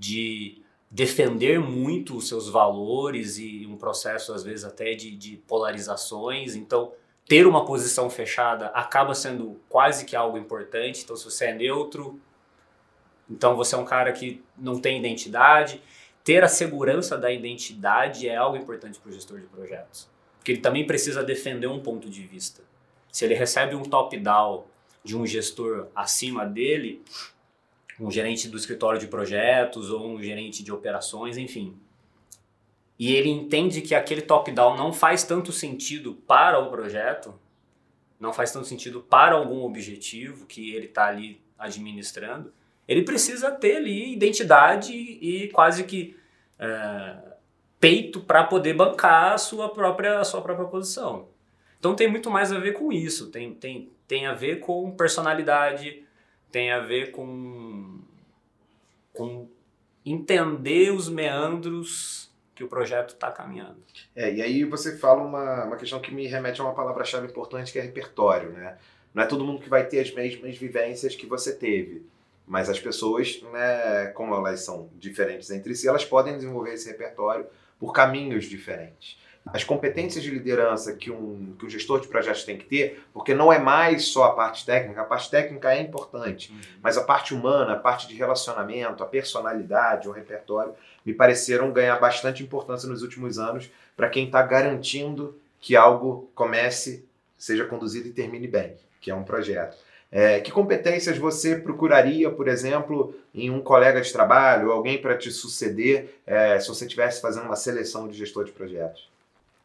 de 0.00 0.62
defender 0.90 1.60
muito 1.60 2.16
os 2.16 2.26
seus 2.26 2.48
valores 2.48 3.36
e 3.36 3.66
um 3.70 3.76
processo 3.76 4.32
às 4.32 4.42
vezes 4.42 4.64
até 4.64 4.94
de, 4.94 5.14
de 5.14 5.36
polarizações. 5.36 6.56
Então, 6.56 6.92
ter 7.28 7.46
uma 7.46 7.66
posição 7.66 8.08
fechada 8.08 8.68
acaba 8.68 9.14
sendo 9.14 9.60
quase 9.68 10.06
que 10.06 10.16
algo 10.16 10.38
importante. 10.38 11.02
Então, 11.04 11.14
se 11.14 11.24
você 11.24 11.44
é 11.44 11.54
neutro, 11.54 12.18
então 13.28 13.54
você 13.54 13.74
é 13.74 13.78
um 13.78 13.84
cara 13.84 14.10
que 14.10 14.42
não 14.56 14.80
tem 14.80 14.98
identidade. 14.98 15.82
Ter 16.24 16.42
a 16.42 16.48
segurança 16.48 17.16
da 17.16 17.30
identidade 17.30 18.26
é 18.26 18.36
algo 18.36 18.56
importante 18.56 18.98
para 18.98 19.10
o 19.10 19.12
gestor 19.12 19.38
de 19.38 19.46
projetos, 19.46 20.08
porque 20.38 20.52
ele 20.52 20.60
também 20.60 20.86
precisa 20.86 21.22
defender 21.22 21.66
um 21.66 21.80
ponto 21.80 22.08
de 22.08 22.22
vista. 22.22 22.62
Se 23.12 23.24
ele 23.24 23.34
recebe 23.34 23.74
um 23.74 23.82
top-down 23.82 24.64
de 25.04 25.16
um 25.16 25.26
gestor 25.26 25.88
acima 25.94 26.44
dele, 26.46 27.02
um 28.00 28.10
gerente 28.10 28.48
do 28.48 28.56
escritório 28.56 28.98
de 28.98 29.06
projetos 29.06 29.90
ou 29.90 30.06
um 30.06 30.22
gerente 30.22 30.62
de 30.62 30.72
operações, 30.72 31.36
enfim. 31.36 31.76
E 32.98 33.14
ele 33.14 33.30
entende 33.30 33.80
que 33.80 33.94
aquele 33.94 34.22
top-down 34.22 34.76
não 34.76 34.92
faz 34.92 35.24
tanto 35.24 35.52
sentido 35.52 36.14
para 36.26 36.58
o 36.58 36.70
projeto, 36.70 37.34
não 38.18 38.32
faz 38.32 38.52
tanto 38.52 38.66
sentido 38.66 39.00
para 39.00 39.34
algum 39.34 39.62
objetivo 39.62 40.46
que 40.46 40.74
ele 40.74 40.86
está 40.86 41.06
ali 41.06 41.40
administrando, 41.58 42.52
ele 42.86 43.02
precisa 43.02 43.50
ter 43.50 43.76
ali 43.76 44.12
identidade 44.12 44.92
e 44.92 45.48
quase 45.48 45.84
que 45.84 46.16
é, 46.58 47.16
peito 47.78 48.20
para 48.20 48.44
poder 48.44 48.74
bancar 48.74 49.32
a 49.32 49.38
sua 49.38 49.68
própria, 49.68 50.18
a 50.18 50.24
sua 50.24 50.42
própria 50.42 50.66
posição. 50.66 51.28
Então 51.78 51.94
tem 51.94 52.08
muito 52.08 52.30
mais 52.30 52.52
a 52.52 52.58
ver 52.58 52.72
com 52.72 52.92
isso, 52.92 53.30
tem, 53.30 53.54
tem, 53.54 53.90
tem 54.06 54.26
a 54.26 54.34
ver 54.34 54.60
com 54.60 54.90
personalidade, 54.90 56.04
tem 56.50 56.72
a 56.72 56.80
ver 56.80 57.10
com, 57.10 58.00
com 59.12 59.48
entender 60.04 60.92
os 60.92 61.08
meandros 61.08 62.30
que 62.54 62.64
o 62.64 62.68
projeto 62.68 63.10
está 63.10 63.30
caminhando. 63.30 63.82
É, 64.14 64.32
e 64.32 64.42
aí 64.42 64.64
você 64.64 64.96
fala 64.98 65.22
uma, 65.22 65.64
uma 65.64 65.76
questão 65.76 66.00
que 66.00 66.12
me 66.12 66.26
remete 66.26 66.60
a 66.60 66.64
uma 66.64 66.74
palavra-chave 66.74 67.26
importante 67.26 67.72
que 67.72 67.78
é 67.78 67.82
repertório, 67.82 68.50
né? 68.50 68.76
Não 69.14 69.22
é 69.22 69.26
todo 69.26 69.44
mundo 69.44 69.60
que 69.60 69.68
vai 69.68 69.86
ter 69.86 70.00
as 70.00 70.12
mesmas 70.12 70.56
vivências 70.56 71.16
que 71.16 71.26
você 71.26 71.54
teve, 71.54 72.06
mas 72.46 72.68
as 72.68 72.78
pessoas, 72.78 73.42
né, 73.52 74.06
como 74.08 74.34
elas 74.34 74.60
são 74.60 74.88
diferentes 74.98 75.50
entre 75.50 75.74
si, 75.74 75.88
elas 75.88 76.04
podem 76.04 76.34
desenvolver 76.34 76.74
esse 76.74 76.88
repertório 76.88 77.46
por 77.78 77.92
caminhos 77.92 78.44
diferentes 78.44 79.18
as 79.46 79.64
competências 79.64 80.22
de 80.22 80.30
liderança 80.30 80.94
que 80.94 81.10
um, 81.10 81.54
que 81.58 81.66
um 81.66 81.70
gestor 81.70 82.00
de 82.00 82.08
projetos 82.08 82.44
tem 82.44 82.56
que 82.56 82.66
ter, 82.66 83.02
porque 83.12 83.34
não 83.34 83.52
é 83.52 83.58
mais 83.58 84.06
só 84.06 84.24
a 84.24 84.32
parte 84.32 84.64
técnica, 84.64 85.00
a 85.00 85.04
parte 85.04 85.30
técnica 85.30 85.74
é 85.74 85.80
importante, 85.80 86.52
uhum. 86.52 86.60
mas 86.82 86.96
a 86.96 87.04
parte 87.04 87.34
humana, 87.34 87.72
a 87.72 87.78
parte 87.78 88.06
de 88.06 88.14
relacionamento, 88.14 89.02
a 89.02 89.06
personalidade, 89.06 90.08
o 90.08 90.12
repertório, 90.12 90.74
me 91.04 91.14
pareceram 91.14 91.72
ganhar 91.72 91.98
bastante 91.98 92.42
importância 92.42 92.88
nos 92.88 93.02
últimos 93.02 93.38
anos 93.38 93.70
para 93.96 94.08
quem 94.08 94.26
está 94.26 94.42
garantindo 94.42 95.38
que 95.58 95.74
algo 95.74 96.30
comece, 96.34 97.04
seja 97.36 97.64
conduzido 97.64 98.08
e 98.08 98.12
termine 98.12 98.46
bem, 98.46 98.76
que 99.00 99.10
é 99.10 99.14
um 99.14 99.24
projeto. 99.24 99.76
É, 100.12 100.40
que 100.40 100.50
competências 100.50 101.16
você 101.18 101.56
procuraria, 101.56 102.30
por 102.30 102.48
exemplo, 102.48 103.14
em 103.32 103.48
um 103.48 103.60
colega 103.60 104.00
de 104.00 104.12
trabalho, 104.12 104.72
alguém 104.72 105.00
para 105.00 105.16
te 105.16 105.30
suceder, 105.30 106.20
é, 106.26 106.58
se 106.58 106.68
você 106.68 106.84
estivesse 106.84 107.20
fazendo 107.20 107.44
uma 107.44 107.56
seleção 107.56 108.08
de 108.08 108.18
gestor 108.18 108.44
de 108.44 108.50
projetos? 108.50 109.09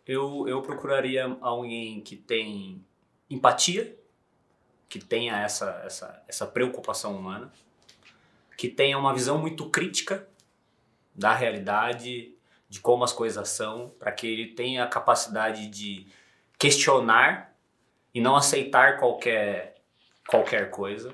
Eu, 0.07 0.47
eu 0.47 0.61
procuraria 0.61 1.37
alguém 1.41 2.01
que 2.01 2.15
tem 2.15 2.85
empatia, 3.29 3.97
que 4.87 4.99
tenha 4.99 5.41
essa, 5.41 5.81
essa, 5.85 6.23
essa 6.27 6.45
preocupação 6.45 7.15
humana, 7.15 7.51
que 8.57 8.69
tenha 8.69 8.97
uma 8.97 9.13
visão 9.13 9.37
muito 9.37 9.69
crítica 9.69 10.27
da 11.13 11.33
realidade, 11.33 12.33
de 12.69 12.79
como 12.79 13.03
as 13.03 13.11
coisas 13.11 13.49
são, 13.49 13.89
para 13.99 14.11
que 14.11 14.27
ele 14.27 14.47
tenha 14.47 14.83
a 14.83 14.87
capacidade 14.87 15.67
de 15.67 16.07
questionar 16.57 17.53
e 18.13 18.21
não 18.21 18.35
aceitar 18.35 18.97
qualquer, 18.97 19.75
qualquer 20.27 20.69
coisa. 20.69 21.13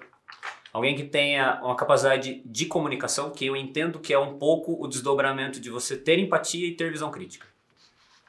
Alguém 0.73 0.95
que 0.95 1.04
tenha 1.04 1.60
uma 1.63 1.75
capacidade 1.75 2.41
de 2.45 2.65
comunicação, 2.65 3.32
que 3.32 3.45
eu 3.45 3.56
entendo 3.56 3.99
que 3.99 4.13
é 4.13 4.19
um 4.19 4.38
pouco 4.38 4.82
o 4.82 4.88
desdobramento 4.88 5.60
de 5.60 5.69
você 5.69 5.97
ter 5.97 6.17
empatia 6.19 6.67
e 6.67 6.75
ter 6.75 6.91
visão 6.91 7.12
crítica. 7.12 7.50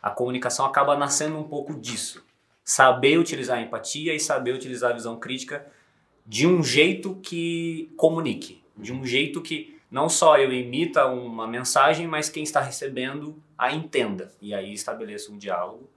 A 0.02 0.10
comunicação 0.10 0.66
acaba 0.66 0.96
nascendo 0.96 1.38
um 1.38 1.44
pouco 1.44 1.74
disso. 1.74 2.24
Saber 2.64 3.18
utilizar 3.18 3.58
a 3.58 3.62
empatia 3.62 4.14
e 4.14 4.18
saber 4.20 4.52
utilizar 4.52 4.90
a 4.90 4.94
visão 4.94 5.18
crítica 5.18 5.64
de 6.26 6.46
um 6.46 6.62
jeito 6.62 7.16
que 7.16 7.92
comunique, 7.96 8.62
de 8.76 8.92
um 8.92 9.04
jeito 9.04 9.40
que 9.40 9.78
não 9.90 10.08
só 10.08 10.38
eu 10.38 10.52
emita 10.52 11.06
uma 11.06 11.46
mensagem, 11.46 12.06
mas 12.06 12.28
quem 12.28 12.42
está 12.42 12.60
recebendo 12.60 13.40
a 13.58 13.72
entenda. 13.72 14.32
E 14.40 14.54
aí 14.54 14.72
estabeleça 14.72 15.30
um 15.30 15.38
diálogo. 15.38 15.88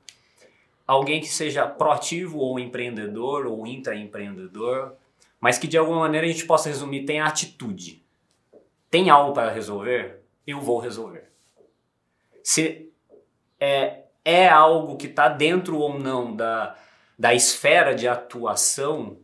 Alguém 0.85 1.21
que 1.21 1.27
seja 1.27 1.65
proativo 1.65 2.37
ou 2.37 2.59
empreendedor 2.59 3.47
ou 3.47 3.65
intraempreendedor, 3.65 4.93
mas 5.39 5.57
que 5.57 5.67
de 5.67 5.77
alguma 5.77 5.99
maneira 5.99 6.27
a 6.27 6.29
gente 6.29 6.45
possa 6.45 6.69
resumir, 6.69 7.05
tem 7.05 7.21
atitude. 7.21 8.03
Tem 8.91 9.09
algo 9.09 9.33
para 9.33 9.51
resolver? 9.51 10.21
Eu 10.45 10.59
vou 10.59 10.77
resolver. 10.79 11.29
Se 12.43 12.91
é, 13.59 14.03
é 14.23 14.47
algo 14.47 14.97
que 14.97 15.07
está 15.07 15.29
dentro 15.29 15.77
ou 15.77 15.97
não 15.99 16.35
da, 16.35 16.75
da 17.17 17.33
esfera 17.33 17.93
de 17.93 18.07
atuação, 18.07 19.17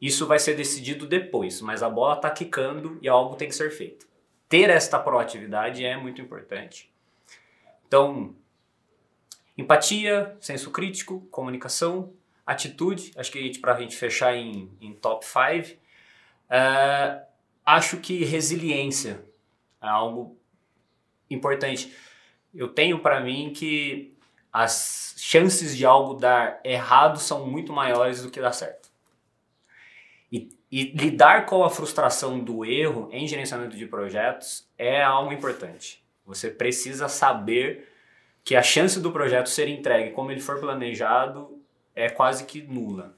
isso 0.00 0.26
vai 0.26 0.38
ser 0.38 0.54
decidido 0.54 1.06
depois, 1.06 1.60
mas 1.60 1.82
a 1.82 1.88
bola 1.88 2.16
está 2.16 2.30
quicando 2.30 2.98
e 3.00 3.08
algo 3.08 3.36
tem 3.36 3.48
que 3.48 3.54
ser 3.54 3.70
feito. 3.70 4.06
Ter 4.48 4.70
esta 4.70 4.98
proatividade 4.98 5.84
é 5.84 5.96
muito 5.96 6.20
importante. 6.20 6.92
Então, 7.86 8.34
empatia, 9.56 10.36
senso 10.40 10.70
crítico, 10.70 11.20
comunicação, 11.30 12.12
atitude, 12.46 13.12
acho 13.16 13.32
que 13.32 13.58
para 13.58 13.74
a 13.74 13.80
gente 13.80 13.96
fechar 13.96 14.36
em, 14.36 14.70
em 14.80 14.92
top 14.92 15.24
5, 15.24 15.38
uh, 15.40 15.78
é, 16.50 17.22
acho 17.64 17.98
que 17.98 18.24
resiliência 18.24 19.24
é 19.80 19.88
algo 19.88 20.38
importante 21.30 21.94
eu 22.54 22.68
tenho 22.68 22.98
para 23.00 23.20
mim 23.20 23.52
que 23.54 24.14
as 24.52 25.14
chances 25.18 25.76
de 25.76 25.84
algo 25.84 26.14
dar 26.14 26.60
errado 26.62 27.18
são 27.18 27.46
muito 27.46 27.72
maiores 27.72 28.22
do 28.22 28.30
que 28.30 28.40
dar 28.40 28.52
certo. 28.52 28.88
E, 30.30 30.48
e 30.70 30.84
lidar 30.92 31.46
com 31.46 31.64
a 31.64 31.70
frustração 31.70 32.38
do 32.38 32.64
erro 32.64 33.08
em 33.10 33.26
gerenciamento 33.26 33.76
de 33.76 33.86
projetos 33.86 34.68
é 34.78 35.02
algo 35.02 35.32
importante. 35.32 36.02
Você 36.24 36.50
precisa 36.50 37.08
saber 37.08 37.88
que 38.44 38.54
a 38.54 38.62
chance 38.62 39.00
do 39.00 39.10
projeto 39.10 39.48
ser 39.48 39.68
entregue 39.68 40.12
como 40.12 40.30
ele 40.30 40.40
for 40.40 40.60
planejado 40.60 41.58
é 41.94 42.08
quase 42.08 42.44
que 42.44 42.62
nula. 42.62 43.14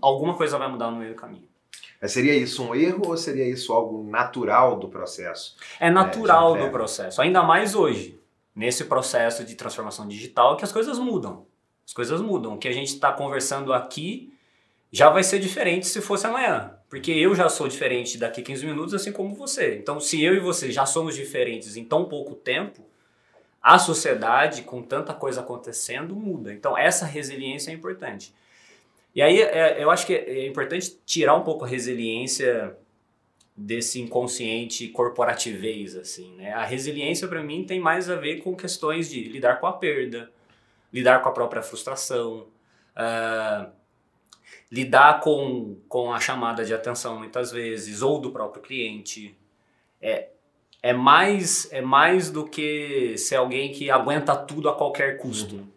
Alguma 0.00 0.34
coisa 0.34 0.58
vai 0.58 0.68
mudar 0.68 0.90
no 0.90 0.98
meio 0.98 1.14
do 1.14 1.16
caminho. 1.16 1.48
Mas 2.00 2.12
seria 2.12 2.34
isso 2.34 2.62
um 2.62 2.74
erro 2.74 3.08
ou 3.08 3.16
seria 3.16 3.48
isso 3.48 3.72
algo 3.72 4.04
natural 4.04 4.78
do 4.78 4.88
processo? 4.88 5.56
É 5.80 5.90
natural 5.90 6.56
é, 6.56 6.64
do 6.64 6.70
processo, 6.70 7.22
ainda 7.22 7.42
mais 7.42 7.74
hoje 7.74 8.18
nesse 8.54 8.84
processo 8.84 9.44
de 9.44 9.54
transformação 9.54 10.06
digital 10.06 10.56
que 10.56 10.64
as 10.64 10.72
coisas 10.72 10.98
mudam. 10.98 11.46
As 11.86 11.92
coisas 11.92 12.20
mudam. 12.20 12.54
O 12.54 12.58
que 12.58 12.68
a 12.68 12.72
gente 12.72 12.88
está 12.88 13.12
conversando 13.12 13.72
aqui 13.72 14.32
já 14.92 15.10
vai 15.10 15.24
ser 15.24 15.40
diferente 15.40 15.86
se 15.86 16.00
fosse 16.00 16.26
amanhã. 16.26 16.78
Porque 16.88 17.10
eu 17.10 17.34
já 17.34 17.48
sou 17.48 17.66
diferente 17.66 18.16
daqui 18.16 18.42
15 18.42 18.64
minutos, 18.64 18.94
assim 18.94 19.10
como 19.10 19.34
você. 19.34 19.76
Então, 19.76 19.98
se 19.98 20.22
eu 20.22 20.34
e 20.34 20.38
você 20.38 20.70
já 20.70 20.86
somos 20.86 21.16
diferentes 21.16 21.76
em 21.76 21.84
tão 21.84 22.04
pouco 22.04 22.36
tempo, 22.36 22.86
a 23.60 23.78
sociedade, 23.78 24.62
com 24.62 24.82
tanta 24.82 25.12
coisa 25.12 25.40
acontecendo, 25.40 26.14
muda. 26.14 26.52
Então, 26.52 26.78
essa 26.78 27.04
resiliência 27.04 27.72
é 27.72 27.74
importante. 27.74 28.32
E 29.14 29.20
aí, 29.20 29.42
é, 29.42 29.82
eu 29.82 29.90
acho 29.90 30.06
que 30.06 30.14
é 30.14 30.46
importante 30.46 30.96
tirar 31.04 31.34
um 31.34 31.42
pouco 31.42 31.64
a 31.64 31.68
resiliência 31.68 32.76
desse 33.56 34.00
inconsciente 34.00 34.88
corporativez, 34.88 35.94
assim, 35.96 36.34
né? 36.34 36.52
A 36.52 36.64
resiliência 36.64 37.28
para 37.28 37.42
mim 37.42 37.64
tem 37.64 37.78
mais 37.78 38.10
a 38.10 38.16
ver 38.16 38.42
com 38.42 38.56
questões 38.56 39.08
de 39.08 39.22
lidar 39.24 39.60
com 39.60 39.66
a 39.66 39.72
perda, 39.72 40.30
lidar 40.92 41.22
com 41.22 41.28
a 41.28 41.32
própria 41.32 41.62
frustração, 41.62 42.48
uh, 42.96 43.70
lidar 44.70 45.20
com, 45.20 45.76
com 45.88 46.12
a 46.12 46.18
chamada 46.18 46.64
de 46.64 46.74
atenção 46.74 47.18
muitas 47.18 47.52
vezes, 47.52 48.02
ou 48.02 48.20
do 48.20 48.32
próprio 48.32 48.60
cliente. 48.60 49.36
É, 50.02 50.28
é, 50.82 50.92
mais, 50.92 51.68
é 51.72 51.80
mais 51.80 52.30
do 52.30 52.44
que 52.44 53.16
ser 53.16 53.36
alguém 53.36 53.70
que 53.72 53.88
aguenta 53.88 54.34
tudo 54.34 54.68
a 54.68 54.74
qualquer 54.74 55.16
custo. 55.18 55.54
Uhum. 55.54 55.68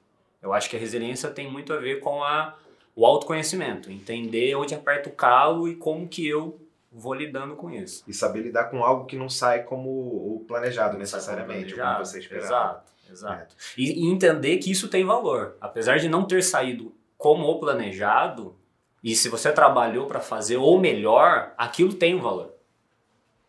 Eu 0.41 0.51
acho 0.51 0.67
que 0.69 0.75
a 0.75 0.79
resiliência 0.79 1.29
tem 1.29 1.49
muito 1.49 1.73
a 1.73 1.77
ver 1.77 1.99
com 1.99 2.23
a, 2.23 2.57
o 2.95 3.05
autoconhecimento, 3.05 3.91
entender 3.91 4.55
onde 4.55 4.73
aperta 4.73 5.09
o 5.09 5.11
calo 5.11 5.67
e 5.67 5.75
como 5.75 6.07
que 6.07 6.27
eu 6.27 6.59
vou 6.97 7.13
lidando 7.13 7.55
com 7.55 7.69
isso. 7.69 8.03
E 8.07 8.13
saber 8.13 8.41
lidar 8.41 8.65
com 8.65 8.83
algo 8.83 9.05
que 9.05 9.15
não 9.15 9.29
sai 9.29 9.63
como 9.63 9.89
o 9.89 10.43
planejado 10.47 10.97
necessariamente, 10.97 11.75
como, 11.75 11.85
como 11.85 12.05
você 12.05 12.19
esperava. 12.19 12.47
Exato, 12.47 12.91
exato. 13.11 13.55
É. 13.55 13.81
E, 13.81 14.05
e 14.05 14.11
entender 14.11 14.57
que 14.57 14.71
isso 14.71 14.89
tem 14.89 15.05
valor. 15.05 15.55
Apesar 15.61 15.97
de 15.97 16.09
não 16.09 16.25
ter 16.25 16.43
saído 16.43 16.95
como 17.17 17.47
o 17.47 17.59
planejado, 17.59 18.55
e 19.03 19.15
se 19.15 19.29
você 19.29 19.51
trabalhou 19.51 20.07
para 20.07 20.19
fazer 20.19 20.57
o 20.57 20.77
melhor, 20.77 21.53
aquilo 21.57 21.93
tem 21.93 22.15
um 22.15 22.21
valor. 22.21 22.53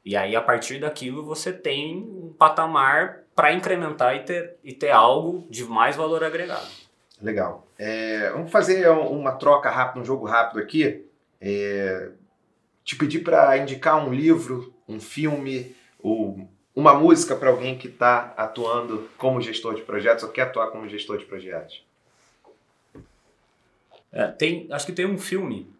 E 0.04 0.16
aí, 0.16 0.37
a 0.37 0.40
partir 0.40 0.78
daquilo, 0.78 1.24
você 1.24 1.52
tem 1.52 1.96
um 1.96 2.34
patamar 2.38 3.24
para 3.34 3.52
incrementar 3.52 4.14
e 4.16 4.20
ter, 4.20 4.56
e 4.62 4.72
ter 4.72 4.90
algo 4.90 5.46
de 5.50 5.64
mais 5.64 5.96
valor 5.96 6.22
agregado. 6.22 6.66
Legal. 7.20 7.66
É, 7.78 8.30
vamos 8.30 8.50
fazer 8.50 8.88
uma 8.88 9.32
troca 9.32 9.70
rápida, 9.70 10.00
um 10.00 10.04
jogo 10.04 10.26
rápido 10.26 10.61
aqui. 10.61 11.06
É, 11.40 12.11
te 12.88 12.96
pedir 12.96 13.18
para 13.18 13.59
indicar 13.59 14.03
um 14.03 14.11
livro, 14.11 14.72
um 14.88 14.98
filme 14.98 15.77
ou 16.01 16.48
uma 16.74 16.94
música 16.94 17.37
para 17.37 17.51
alguém 17.51 17.77
que 17.77 17.87
está 17.87 18.33
atuando 18.35 19.11
como 19.18 19.42
gestor 19.42 19.74
de 19.74 19.83
projetos 19.83 20.24
ou 20.24 20.31
quer 20.31 20.44
atuar 20.44 20.70
como 20.70 20.88
gestor 20.88 21.18
de 21.18 21.27
projetos. 21.27 21.85
É, 24.11 24.29
tem, 24.29 24.66
acho 24.70 24.87
que 24.87 24.92
tem 24.92 25.05
um 25.05 25.18
filme 25.18 25.70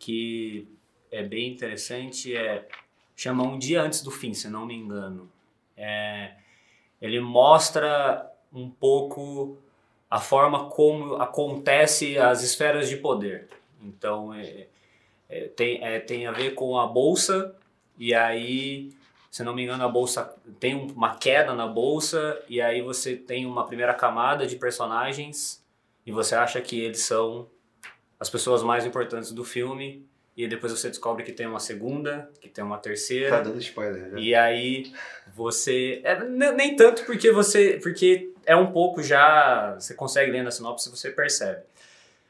que 0.00 0.66
é 1.12 1.22
bem 1.22 1.52
interessante, 1.52 2.36
é 2.36 2.66
chama 3.14 3.44
Um 3.44 3.56
Dia 3.56 3.80
Antes 3.80 4.02
do 4.02 4.10
Fim, 4.10 4.34
se 4.34 4.48
não 4.48 4.66
me 4.66 4.74
engano. 4.74 5.30
É, 5.76 6.32
ele 7.00 7.20
mostra 7.20 8.28
um 8.52 8.68
pouco 8.68 9.56
a 10.10 10.18
forma 10.18 10.68
como 10.70 11.14
acontece 11.22 12.18
as 12.18 12.42
esferas 12.42 12.88
de 12.88 12.96
poder. 12.96 13.48
Então, 13.80 14.34
é, 14.34 14.66
é, 15.32 15.48
tem, 15.48 15.82
é, 15.82 15.98
tem 15.98 16.26
a 16.26 16.30
ver 16.30 16.50
com 16.50 16.78
a 16.78 16.86
bolsa, 16.86 17.54
e 17.98 18.14
aí, 18.14 18.90
se 19.30 19.42
não 19.42 19.54
me 19.54 19.62
engano, 19.62 19.82
a 19.82 19.88
bolsa 19.88 20.34
tem 20.60 20.74
uma 20.74 21.16
queda 21.16 21.54
na 21.54 21.66
bolsa, 21.66 22.38
e 22.50 22.60
aí 22.60 22.82
você 22.82 23.16
tem 23.16 23.46
uma 23.46 23.66
primeira 23.66 23.94
camada 23.94 24.46
de 24.46 24.56
personagens, 24.56 25.64
e 26.04 26.12
você 26.12 26.34
acha 26.34 26.60
que 26.60 26.78
eles 26.78 27.00
são 27.00 27.48
as 28.20 28.28
pessoas 28.28 28.62
mais 28.62 28.84
importantes 28.84 29.32
do 29.32 29.42
filme, 29.42 30.04
e 30.36 30.46
depois 30.46 30.70
você 30.70 30.88
descobre 30.88 31.24
que 31.24 31.32
tem 31.32 31.46
uma 31.46 31.60
segunda, 31.60 32.30
que 32.38 32.48
tem 32.48 32.62
uma 32.62 32.78
terceira. 32.78 33.30
Tá 33.30 33.40
dando 33.40 33.58
spoiler, 33.58 34.12
né? 34.12 34.20
E 34.20 34.34
aí 34.34 34.92
você. 35.34 36.00
É, 36.04 36.24
nem 36.24 36.74
tanto 36.74 37.04
porque 37.04 37.30
você. 37.30 37.78
Porque 37.82 38.32
é 38.46 38.56
um 38.56 38.72
pouco 38.72 39.02
já. 39.02 39.74
Você 39.78 39.92
consegue 39.92 40.32
ler 40.32 40.42
na 40.42 40.50
sinopse 40.50 40.88
você 40.88 41.10
percebe. 41.10 41.60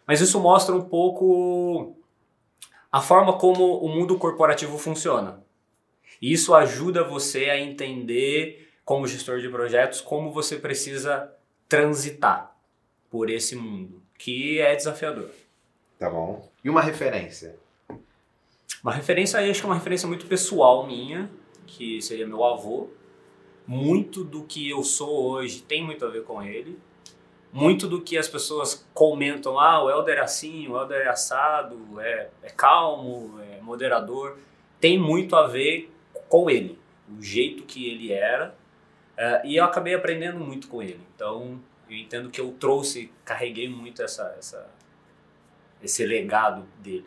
Mas 0.04 0.20
isso 0.20 0.40
mostra 0.40 0.74
um 0.74 0.82
pouco 0.82 1.96
a 2.92 3.00
forma 3.00 3.38
como 3.38 3.78
o 3.78 3.88
mundo 3.88 4.18
corporativo 4.18 4.76
funciona. 4.76 5.42
E 6.20 6.31
isso 6.31 6.55
ajuda 6.55 7.02
você 7.02 7.48
a 7.48 7.59
entender, 7.59 8.68
como 8.85 9.07
gestor 9.07 9.40
de 9.40 9.48
projetos, 9.48 10.02
como 10.02 10.31
você 10.31 10.57
precisa 10.57 11.33
transitar 11.66 12.55
por 13.11 13.31
esse 13.31 13.57
mundo, 13.57 14.02
que 14.18 14.61
é 14.61 14.76
desafiador. 14.76 15.31
Tá 15.98 16.11
bom. 16.11 16.46
E 16.62 16.68
uma 16.68 16.83
referência? 16.83 17.57
Uma 18.83 18.92
referência 18.92 19.40
acho 19.40 19.61
que 19.61 19.66
é 19.66 19.68
uma 19.68 19.76
referência 19.76 20.07
muito 20.07 20.26
pessoal 20.26 20.87
minha, 20.87 21.31
que 21.66 22.02
seria 22.02 22.26
meu 22.26 22.44
avô. 22.44 22.90
Muito 23.66 24.22
do 24.22 24.44
que 24.44 24.68
eu 24.68 24.83
sou 24.83 25.31
hoje 25.31 25.62
tem 25.62 25.83
muito 25.85 26.05
a 26.05 26.09
ver 26.09 26.24
com 26.24 26.42
ele. 26.42 26.78
Muito 27.52 27.86
do 27.86 28.00
que 28.00 28.16
as 28.16 28.26
pessoas 28.26 28.86
comentam, 28.94 29.60
ah, 29.60 29.84
o 29.84 29.90
Helder 29.90 30.18
é 30.18 30.22
assim, 30.22 30.66
o 30.68 30.76
Helder 30.76 31.02
é 31.02 31.08
assado, 31.08 32.00
é, 32.00 32.30
é 32.42 32.48
calmo, 32.48 33.38
é 33.42 33.60
moderador, 33.60 34.38
tem 34.80 34.98
muito 34.98 35.36
a 35.36 35.46
ver 35.46 35.92
com 36.30 36.48
ele, 36.48 36.78
o 37.08 37.22
jeito 37.22 37.64
que 37.64 37.90
ele 37.90 38.10
era. 38.10 38.54
Uh, 39.12 39.46
e 39.46 39.56
eu 39.56 39.64
acabei 39.64 39.94
aprendendo 39.94 40.40
muito 40.40 40.66
com 40.66 40.82
ele. 40.82 41.06
Então, 41.14 41.60
eu 41.88 41.96
entendo 41.96 42.30
que 42.30 42.40
eu 42.40 42.50
trouxe, 42.52 43.12
carreguei 43.24 43.68
muito 43.68 44.02
essa, 44.02 44.34
essa, 44.38 44.66
esse 45.82 46.06
legado 46.06 46.64
dele. 46.78 47.06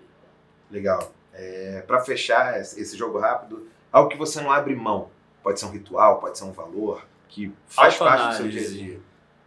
Legal. 0.69 1.12
É, 1.34 1.84
para 1.88 1.99
fechar 2.01 2.62
esse 2.62 2.95
jogo 2.95 3.17
rápido, 3.19 3.67
algo 3.91 4.10
que 4.10 4.17
você 4.17 4.39
não 4.39 4.51
abre 4.51 4.75
mão. 4.75 5.10
Pode 5.41 5.60
ser 5.60 5.65
um 5.65 5.71
ritual, 5.71 6.19
pode 6.19 6.38
ser 6.38 6.43
um 6.43 6.51
valor 6.51 7.05
que 7.27 7.51
faz 7.67 7.97
parte 7.97 8.27
do 8.27 8.36
seu 8.36 8.47
dia 8.47 8.62
a 8.62 8.69
dia. 8.69 8.99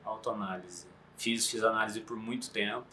Autoanálise. 0.09 0.87
Fiz, 1.17 1.49
fiz 1.49 1.63
análise 1.63 2.01
por 2.01 2.17
muito 2.17 2.51
tempo 2.51 2.87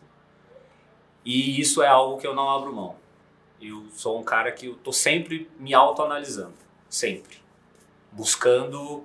e 1.26 1.60
isso 1.60 1.82
é 1.82 1.88
algo 1.88 2.20
que 2.20 2.28
eu 2.28 2.36
não 2.36 2.48
abro 2.48 2.72
mão. 2.72 2.96
Eu 3.60 3.88
sou 3.92 4.20
um 4.20 4.24
cara 4.24 4.52
que 4.52 4.68
eu 4.68 4.76
tô 4.76 4.94
sempre 4.94 5.50
me 5.58 5.74
autoanalisando, 5.74 6.54
sempre. 6.88 7.38
Buscando 8.12 9.04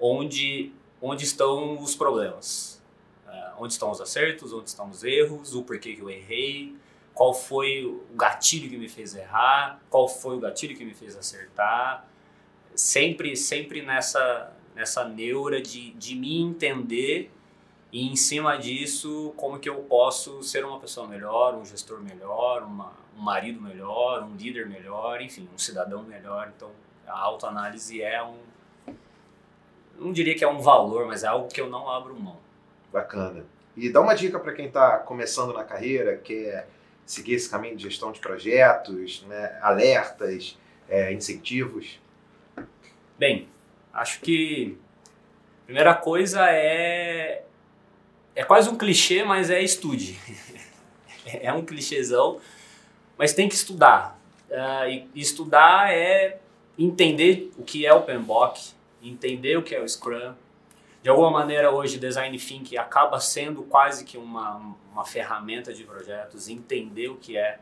onde, 0.00 0.72
onde 1.00 1.24
estão 1.24 1.80
os 1.80 1.94
problemas. 1.94 2.82
Uh, 3.28 3.62
onde 3.62 3.74
estão 3.74 3.92
os 3.92 4.00
acertos, 4.00 4.52
onde 4.52 4.70
estão 4.70 4.90
os 4.90 5.04
erros, 5.04 5.54
o 5.54 5.62
porquê 5.62 5.94
que 5.94 6.00
eu 6.00 6.10
errei, 6.10 6.76
qual 7.14 7.32
foi 7.32 7.84
o 7.84 8.04
gatilho 8.14 8.68
que 8.68 8.76
me 8.76 8.88
fez 8.88 9.14
errar, 9.14 9.80
qual 9.88 10.08
foi 10.08 10.36
o 10.36 10.40
gatilho 10.40 10.76
que 10.76 10.84
me 10.84 10.94
fez 10.94 11.16
acertar. 11.16 12.08
Sempre, 12.74 13.36
sempre 13.36 13.82
nessa, 13.82 14.52
nessa 14.74 15.04
neura 15.04 15.62
de, 15.62 15.92
de 15.92 16.16
me 16.16 16.40
entender 16.40 17.30
e 17.92 18.08
em 18.08 18.16
cima 18.16 18.56
disso, 18.56 19.34
como 19.36 19.58
que 19.58 19.68
eu 19.68 19.76
posso 19.82 20.42
ser 20.42 20.64
uma 20.64 20.80
pessoa 20.80 21.06
melhor, 21.06 21.54
um 21.54 21.64
gestor 21.64 22.00
melhor, 22.00 22.62
uma, 22.62 22.90
um 23.14 23.20
marido 23.20 23.60
melhor, 23.60 24.22
um 24.22 24.34
líder 24.34 24.66
melhor, 24.66 25.20
enfim, 25.20 25.46
um 25.54 25.58
cidadão 25.58 26.02
melhor. 26.02 26.50
Então, 26.56 26.70
a 27.06 27.18
autoanálise 27.18 28.00
é 28.00 28.22
um. 28.22 28.38
Não 29.98 30.10
diria 30.10 30.34
que 30.34 30.42
é 30.42 30.48
um 30.48 30.58
valor, 30.58 31.06
mas 31.06 31.22
é 31.22 31.26
algo 31.26 31.48
que 31.48 31.60
eu 31.60 31.68
não 31.68 31.90
abro 31.90 32.18
mão. 32.18 32.38
Bacana. 32.90 33.44
E 33.76 33.90
dá 33.90 34.00
uma 34.00 34.14
dica 34.14 34.40
para 34.40 34.54
quem 34.54 34.66
está 34.66 34.98
começando 34.98 35.52
na 35.52 35.62
carreira, 35.62 36.16
quer 36.16 36.68
seguir 37.04 37.34
esse 37.34 37.50
caminho 37.50 37.76
de 37.76 37.82
gestão 37.82 38.10
de 38.10 38.20
projetos, 38.20 39.22
né, 39.24 39.58
alertas, 39.60 40.58
é, 40.88 41.12
incentivos? 41.12 42.00
Bem, 43.18 43.48
acho 43.92 44.20
que 44.20 44.78
a 45.62 45.64
primeira 45.66 45.94
coisa 45.94 46.48
é. 46.48 47.44
É 48.34 48.44
quase 48.44 48.68
um 48.68 48.76
clichê, 48.76 49.24
mas 49.24 49.50
é 49.50 49.62
estude. 49.62 50.18
é 51.26 51.52
um 51.52 51.64
clichêzão, 51.64 52.40
mas 53.18 53.32
tem 53.32 53.48
que 53.48 53.54
estudar. 53.54 54.18
Uh, 54.50 55.08
e 55.14 55.20
estudar 55.20 55.92
é 55.92 56.38
entender 56.78 57.50
o 57.58 57.62
que 57.62 57.86
é 57.86 57.92
o 57.92 58.02
PMBOK, 58.02 58.72
entender 59.02 59.56
o 59.56 59.62
que 59.62 59.74
é 59.74 59.80
o 59.80 59.88
Scrum, 59.88 60.34
de 61.02 61.10
alguma 61.10 61.30
maneira 61.30 61.70
hoje 61.70 61.98
design 61.98 62.38
thinking 62.38 62.76
acaba 62.76 63.18
sendo 63.18 63.62
quase 63.64 64.04
que 64.04 64.16
uma, 64.16 64.76
uma 64.92 65.04
ferramenta 65.04 65.72
de 65.72 65.84
projetos, 65.84 66.48
entender 66.48 67.08
o 67.08 67.16
que 67.16 67.36
é, 67.36 67.58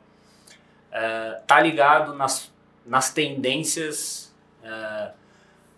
uh, 0.90 1.42
tá 1.46 1.60
ligado 1.60 2.14
nas, 2.14 2.52
nas 2.84 3.12
tendências, 3.12 4.34
uh, 4.62 5.12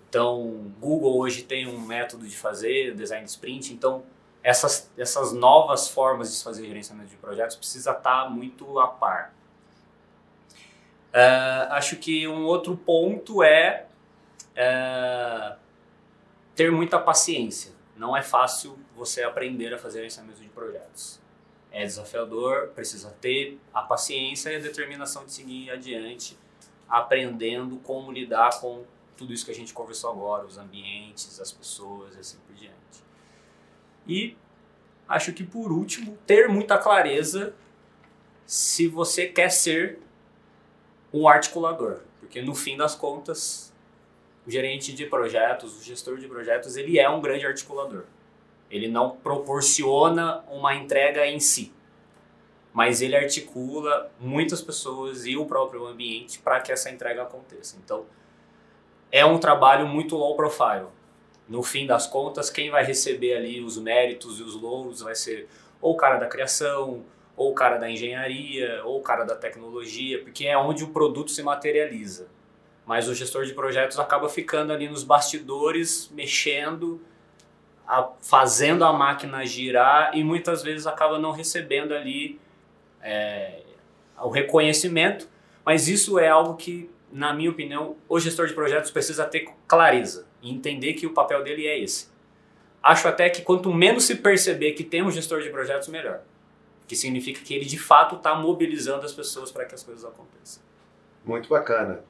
então 0.09 0.72
Google 0.81 1.16
hoje 1.18 1.42
tem 1.42 1.66
um 1.66 1.78
método 1.81 2.26
de 2.26 2.37
fazer 2.37 2.94
design 2.94 3.24
sprint, 3.26 3.72
então 3.72 4.02
essas, 4.42 4.90
essas 4.98 5.33
novas 5.33 5.88
formas 5.88 6.37
de 6.37 6.42
fazer 6.42 6.66
gerenciamento 6.66 7.11
de 7.11 7.16
projetos 7.16 7.57
precisa 7.57 7.92
estar 7.92 8.24
tá 8.24 8.31
muito 8.31 8.78
a 8.78 8.88
par. 8.88 9.33
Uh, 11.12 11.72
acho 11.72 11.96
que 11.96 12.26
um 12.26 12.44
outro 12.44 12.76
ponto 12.76 13.42
é 13.42 13.87
uh, 14.52 15.57
ter 16.57 16.72
muita 16.72 16.98
paciência. 16.98 17.72
Não 17.96 18.16
é 18.16 18.22
fácil 18.22 18.78
você 18.96 19.22
aprender 19.22 19.72
a 19.72 19.78
fazer 19.78 19.98
gerenciamento 19.98 20.40
de 20.40 20.48
projetos. 20.48 21.20
É 21.70 21.85
desafiador, 21.85 22.68
precisa 22.68 23.11
ter 23.20 23.59
a 23.72 23.83
paciência 23.83 24.50
e 24.50 24.57
a 24.57 24.59
determinação 24.59 25.24
de 25.24 25.33
seguir 25.33 25.70
adiante, 25.70 26.38
aprendendo 26.88 27.76
como 27.78 28.11
lidar 28.11 28.61
com 28.61 28.85
tudo 29.16 29.33
isso 29.33 29.44
que 29.44 29.50
a 29.50 29.55
gente 29.55 29.72
conversou 29.72 30.11
agora, 30.11 30.44
os 30.44 30.59
ambientes, 30.59 31.40
as 31.40 31.52
pessoas 31.52 32.16
e 32.16 32.18
assim 32.18 32.38
por 32.46 32.55
diante. 32.55 32.82
E 34.06 34.36
acho 35.08 35.32
que 35.32 35.44
por 35.44 35.70
último, 35.72 36.18
ter 36.26 36.48
muita 36.48 36.78
clareza 36.78 37.54
se 38.46 38.88
você 38.88 39.26
quer 39.26 39.50
ser 39.50 39.98
um 41.12 41.28
articulador, 41.28 42.00
porque 42.20 42.42
no 42.42 42.54
fim 42.54 42.76
das 42.76 42.94
contas 42.94 43.72
o 44.46 44.50
gerente 44.50 44.92
de 44.92 45.06
projetos, 45.06 45.78
o 45.78 45.82
gestor 45.84 46.18
de 46.18 46.26
projetos, 46.26 46.76
ele 46.76 46.98
é 46.98 47.08
um 47.08 47.20
grande 47.20 47.46
articulador. 47.46 48.04
Ele 48.70 48.88
não 48.88 49.10
proporciona 49.10 50.42
uma 50.48 50.74
entrega 50.74 51.26
em 51.26 51.38
si. 51.38 51.72
mas 52.72 53.02
ele 53.02 53.14
articula 53.14 54.10
muitas 54.18 54.62
pessoas 54.62 55.26
e 55.26 55.36
o 55.36 55.44
próprio 55.44 55.86
ambiente 55.86 56.38
para 56.38 56.60
que 56.60 56.72
essa 56.72 56.90
entrega 56.90 57.22
aconteça. 57.22 57.76
Então, 57.84 58.06
é 59.10 59.24
um 59.24 59.38
trabalho 59.38 59.86
muito 59.86 60.16
low 60.16 60.34
profile. 60.34 60.86
No 61.48 61.62
fim 61.62 61.87
das 61.87 62.07
contas, 62.07 62.50
quem 62.50 62.70
vai 62.70 62.85
receber 62.85 63.37
ali 63.37 63.61
os 63.61 63.76
méritos 63.76 64.38
e 64.38 64.42
os 64.42 64.55
louros 64.55 65.00
vai 65.00 65.14
ser 65.14 65.48
ou 65.81 65.94
o 65.94 65.96
cara 65.96 66.16
da 66.16 66.26
criação, 66.26 67.05
ou 67.37 67.50
o 67.50 67.55
cara 67.55 67.76
da 67.76 67.90
engenharia, 67.90 68.83
ou 68.85 69.00
o 69.00 69.02
cara 69.02 69.24
da 69.24 69.35
tecnologia, 69.35 70.22
porque 70.22 70.46
é 70.46 70.57
onde 70.57 70.85
o 70.85 70.88
produto 70.88 71.31
se 71.31 71.42
materializa. 71.42 72.28
Mas 72.87 73.09
o 73.09 73.14
gestor 73.14 73.44
de 73.44 73.52
projetos 73.52 73.98
acaba 73.98 74.28
ficando 74.28 74.72
ali 74.72 74.88
nos 74.88 75.02
bastidores, 75.02 76.11
mexendo, 76.14 77.00
a, 77.87 78.09
fazendo 78.20 78.85
a 78.85 78.92
máquina 78.92 79.44
girar 79.44 80.16
e 80.16 80.22
muitas 80.22 80.62
vezes 80.62 80.87
acaba 80.87 81.18
não 81.18 81.33
recebendo 81.33 81.92
ali 81.94 82.40
é, 83.00 83.62
o 84.20 84.28
reconhecimento. 84.28 85.28
Mas 85.64 85.88
isso 85.88 86.18
é 86.18 86.28
algo 86.28 86.57
que, 86.57 86.90
na 87.11 87.33
minha 87.33 87.50
opinião, 87.50 87.96
o 88.09 88.18
gestor 88.18 88.46
de 88.46 88.55
projetos 88.55 88.90
precisa 88.90 89.24
ter 89.24 89.48
clareza 89.66 90.32
e 90.42 90.50
entender 90.50 90.94
que 90.94 91.07
o 91.07 91.14
papel 91.14 91.42
dele 91.42 91.66
é 91.66 91.78
esse. 91.78 92.11
Acho 92.83 93.07
até 93.07 93.31
que 93.31 93.42
quanto 93.42 93.72
menos 93.72 94.05
se 94.05 94.16
perceber 94.16 94.72
que 94.72 94.83
tem 94.83 95.02
um 95.02 95.11
gestor 95.11 95.40
de 95.40 95.50
projetos, 95.50 95.88
melhor. 95.88 96.20
Que 96.87 96.96
significa 96.96 97.40
que 97.40 97.55
ele 97.55 97.64
de 97.64 97.78
fato 97.78 98.16
está 98.16 98.35
mobilizando 98.35 99.07
as 99.07 99.12
pessoas 99.12 99.52
para 99.52 99.64
que 99.64 99.74
as 99.74 99.83
coisas 99.83 100.05
aconteçam. 100.05 100.62
Muito 101.24 101.48
bacana. 101.48 102.00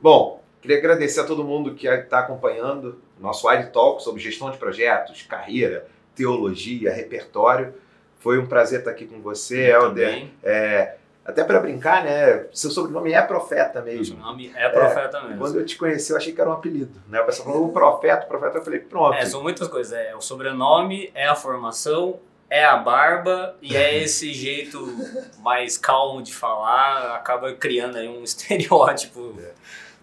Bom, 0.00 0.42
queria 0.62 0.78
agradecer 0.78 1.20
a 1.20 1.24
todo 1.24 1.42
mundo 1.42 1.74
que 1.74 1.88
está 1.88 2.20
acompanhando 2.20 3.00
o 3.18 3.22
nosso 3.22 3.48
Wide 3.48 3.72
Talk 3.72 4.02
sobre 4.02 4.22
gestão 4.22 4.50
de 4.50 4.58
projetos, 4.58 5.22
carreira, 5.22 5.88
teologia, 6.14 6.92
repertório. 6.92 7.74
Foi 8.20 8.38
um 8.38 8.46
prazer 8.46 8.80
estar 8.80 8.92
aqui 8.92 9.06
com 9.06 9.20
você, 9.20 9.70
Helder. 9.70 10.28
É, 10.44 10.96
até 11.30 11.44
para 11.44 11.60
brincar, 11.60 12.04
né? 12.04 12.46
Seu 12.52 12.70
sobrenome 12.70 13.12
é 13.12 13.22
profeta 13.22 13.80
mesmo. 13.80 14.16
Meu 14.16 14.26
nome 14.26 14.52
é 14.54 14.68
profeta 14.68 15.18
é, 15.18 15.22
mesmo. 15.22 15.38
Quando 15.38 15.58
eu 15.58 15.64
te 15.64 15.76
conheci, 15.76 16.12
eu 16.12 16.16
achei 16.16 16.32
que 16.32 16.40
era 16.40 16.50
um 16.50 16.52
apelido. 16.52 17.00
Né? 17.08 17.20
O 17.20 17.26
pessoal 17.26 17.48
falou 17.52 17.68
o 17.68 17.72
profeta, 17.72 18.24
o 18.24 18.28
profeta, 18.28 18.58
eu 18.58 18.64
falei, 18.64 18.80
pronto. 18.80 19.14
É, 19.14 19.24
são 19.24 19.42
muitas 19.42 19.68
coisas. 19.68 19.92
É 19.92 20.14
o 20.14 20.20
sobrenome, 20.20 21.10
é 21.14 21.26
a 21.26 21.34
formação, 21.34 22.20
é 22.48 22.64
a 22.64 22.76
barba 22.76 23.56
e 23.62 23.76
é 23.76 23.96
esse 24.02 24.32
jeito 24.32 24.86
mais 25.38 25.78
calmo 25.78 26.22
de 26.22 26.34
falar, 26.34 27.14
acaba 27.14 27.52
criando 27.54 27.96
aí 27.96 28.08
um 28.08 28.22
estereótipo. 28.24 29.34
É. 29.38 29.52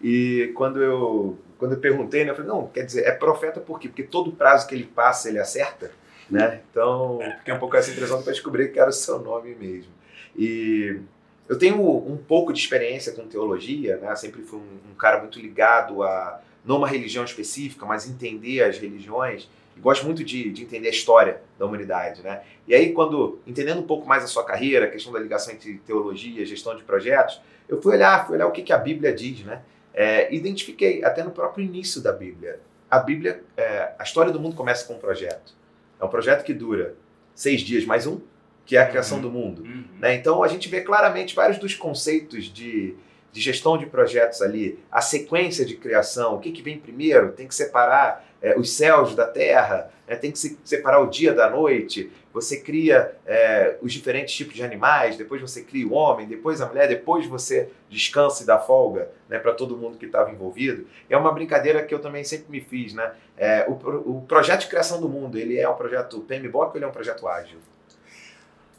E 0.01 0.51
quando 0.55 0.81
eu, 0.81 1.37
quando 1.57 1.73
eu 1.73 1.79
perguntei, 1.79 2.23
né, 2.23 2.31
eu 2.31 2.35
falei, 2.35 2.49
não, 2.49 2.67
quer 2.67 2.83
dizer, 2.83 3.05
é 3.05 3.11
profeta 3.11 3.59
por 3.59 3.79
quê? 3.79 3.87
Porque 3.87 4.03
todo 4.03 4.31
prazo 4.31 4.67
que 4.67 4.75
ele 4.75 4.85
passa, 4.85 5.27
ele 5.27 5.39
acerta, 5.39 5.91
né? 6.29 6.61
Então, 6.69 7.19
fiquei 7.39 7.53
um 7.53 7.59
pouco 7.59 7.75
essa 7.75 7.91
impressão 7.91 8.21
para 8.21 8.31
descobrir 8.31 8.71
que 8.71 8.79
era 8.79 8.89
o 8.89 8.93
seu 8.93 9.19
nome 9.19 9.55
mesmo. 9.55 9.91
E 10.37 10.99
eu 11.47 11.57
tenho 11.57 11.81
um 11.81 12.17
pouco 12.17 12.51
de 12.51 12.59
experiência 12.59 13.13
com 13.13 13.27
teologia, 13.27 13.97
né? 13.97 14.15
Sempre 14.15 14.41
fui 14.41 14.59
um, 14.59 14.91
um 14.91 14.95
cara 14.95 15.19
muito 15.19 15.39
ligado 15.39 16.03
a 16.03 16.41
não 16.65 16.77
uma 16.77 16.87
religião 16.87 17.23
específica, 17.23 17.85
mas 17.85 18.09
entender 18.09 18.61
as 18.61 18.77
religiões 18.77 19.49
e 19.75 19.79
gosto 19.79 20.05
muito 20.05 20.23
de, 20.23 20.51
de, 20.51 20.63
entender 20.63 20.87
a 20.87 20.91
história 20.91 21.41
da 21.57 21.65
humanidade, 21.65 22.21
né? 22.21 22.41
E 22.67 22.75
aí, 22.75 22.91
quando, 22.91 23.39
entendendo 23.47 23.79
um 23.79 23.87
pouco 23.87 24.05
mais 24.05 24.23
a 24.23 24.27
sua 24.27 24.43
carreira, 24.43 24.85
a 24.85 24.89
questão 24.89 25.13
da 25.13 25.19
ligação 25.19 25.53
entre 25.53 25.77
teologia 25.85 26.41
e 26.41 26.45
gestão 26.45 26.75
de 26.75 26.83
projetos, 26.83 27.39
eu 27.69 27.81
fui 27.81 27.93
olhar, 27.95 28.25
fui 28.25 28.35
olhar 28.35 28.47
o 28.47 28.51
que, 28.51 28.63
que 28.63 28.73
a 28.73 28.77
Bíblia 28.77 29.13
diz, 29.13 29.45
né? 29.45 29.61
É, 29.93 30.33
identifiquei, 30.33 31.03
até 31.03 31.23
no 31.23 31.31
próprio 31.31 31.63
início 31.63 32.01
da 32.01 32.11
Bíblia, 32.11 32.59
a 32.89 32.99
Bíblia, 32.99 33.43
é, 33.55 33.93
a 33.97 34.03
história 34.03 34.31
do 34.31 34.39
mundo 34.39 34.55
começa 34.55 34.85
com 34.85 34.93
um 34.95 34.99
projeto. 34.99 35.53
É 35.99 36.05
um 36.05 36.09
projeto 36.09 36.43
que 36.43 36.53
dura 36.53 36.95
seis 37.33 37.61
dias 37.61 37.85
mais 37.85 38.05
um, 38.05 38.19
que 38.67 38.75
é 38.75 38.81
a 38.81 38.85
criação 38.85 39.17
uhum. 39.17 39.23
do 39.23 39.31
mundo. 39.31 39.63
Uhum. 39.63 39.85
Né? 39.99 40.13
Então, 40.13 40.43
a 40.43 40.47
gente 40.47 40.67
vê 40.67 40.81
claramente 40.81 41.33
vários 41.33 41.57
dos 41.57 41.73
conceitos 41.73 42.45
de, 42.45 42.93
de 43.31 43.41
gestão 43.41 43.77
de 43.77 43.85
projetos 43.85 44.41
ali, 44.41 44.77
a 44.91 45.01
sequência 45.01 45.65
de 45.65 45.77
criação, 45.77 46.35
o 46.35 46.39
que, 46.39 46.51
que 46.51 46.61
vem 46.61 46.77
primeiro, 46.77 47.31
tem 47.31 47.47
que 47.47 47.55
separar 47.55 48.27
é, 48.41 48.59
os 48.59 48.69
céus 48.69 49.15
da 49.15 49.25
terra, 49.25 49.89
né? 50.05 50.17
tem 50.17 50.33
que 50.33 50.37
se 50.37 50.59
separar 50.65 50.99
o 50.99 51.07
dia 51.07 51.33
da 51.33 51.49
noite, 51.49 52.11
você 52.33 52.59
cria 52.59 53.15
é, 53.25 53.77
os 53.81 53.93
diferentes 53.93 54.35
tipos 54.35 54.53
de 54.53 54.63
animais, 54.63 55.15
depois 55.15 55.41
você 55.41 55.61
cria 55.61 55.87
o 55.87 55.93
homem, 55.93 56.27
depois 56.27 56.59
a 56.59 56.67
mulher, 56.67 56.89
depois 56.89 57.25
você 57.25 57.69
descansa 57.89 58.43
e 58.43 58.45
dá 58.45 58.59
folga 58.59 59.09
né, 59.29 59.39
para 59.39 59.53
todo 59.53 59.77
mundo 59.77 59.97
que 59.97 60.05
estava 60.05 60.29
envolvido. 60.29 60.85
É 61.09 61.15
uma 61.15 61.31
brincadeira 61.31 61.83
que 61.83 61.95
eu 61.95 61.99
também 61.99 62.25
sempre 62.25 62.51
me 62.51 62.59
fiz. 62.59 62.93
Né? 62.93 63.11
É, 63.37 63.65
o, 63.67 63.71
o, 64.17 64.21
projeto 64.27 64.61
de 64.61 64.67
criação 64.67 64.99
do 64.99 65.07
mundo, 65.07 65.37
ele 65.37 65.57
é 65.57 65.67
um 65.67 65.75
projeto 65.75 66.19
PMBOK 66.19 66.71
ou 66.71 66.75
ele 66.75 66.85
é 66.85 66.87
um 66.87 66.91
projeto 66.91 67.27
ágil? 67.27 67.57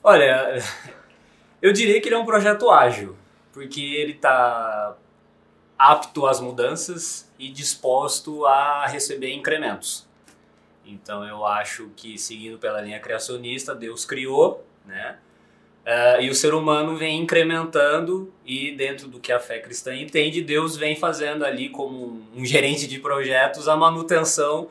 Olha, 0.03 0.63
eu 1.61 1.73
diria 1.73 2.01
que 2.01 2.09
ele 2.09 2.15
é 2.15 2.19
um 2.19 2.25
projeto 2.25 2.71
ágil, 2.71 3.17
porque 3.53 3.81
ele 3.81 4.13
está 4.13 4.97
apto 5.79 6.27
às 6.27 6.41
mudanças 6.41 7.31
e 7.39 7.49
disposto 7.51 8.47
a 8.47 8.87
receber 8.87 9.33
incrementos. 9.33 10.07
Então 10.85 11.25
eu 11.25 11.45
acho 11.45 11.91
que 11.97 12.17
seguindo 12.19 12.59
pela 12.59 12.81
linha 12.81 12.99
criacionista, 12.99 13.75
Deus 13.75 14.05
criou, 14.05 14.65
né? 14.87 15.19
Uh, 15.85 16.21
e 16.21 16.29
o 16.29 16.35
ser 16.35 16.53
humano 16.53 16.99
vem 16.99 17.23
incrementando 17.23 18.31
e 18.45 18.73
dentro 18.73 19.09
do 19.09 19.19
que 19.19 19.33
a 19.33 19.41
fé 19.41 19.59
cristã 19.59 19.95
entende, 19.95 20.43
Deus 20.43 20.77
vem 20.77 20.95
fazendo 20.95 21.47
ali 21.47 21.71
como 21.71 22.23
um 22.37 22.45
gerente 22.45 22.87
de 22.87 22.99
projetos 22.99 23.69
a 23.69 23.77
manutenção 23.77 24.69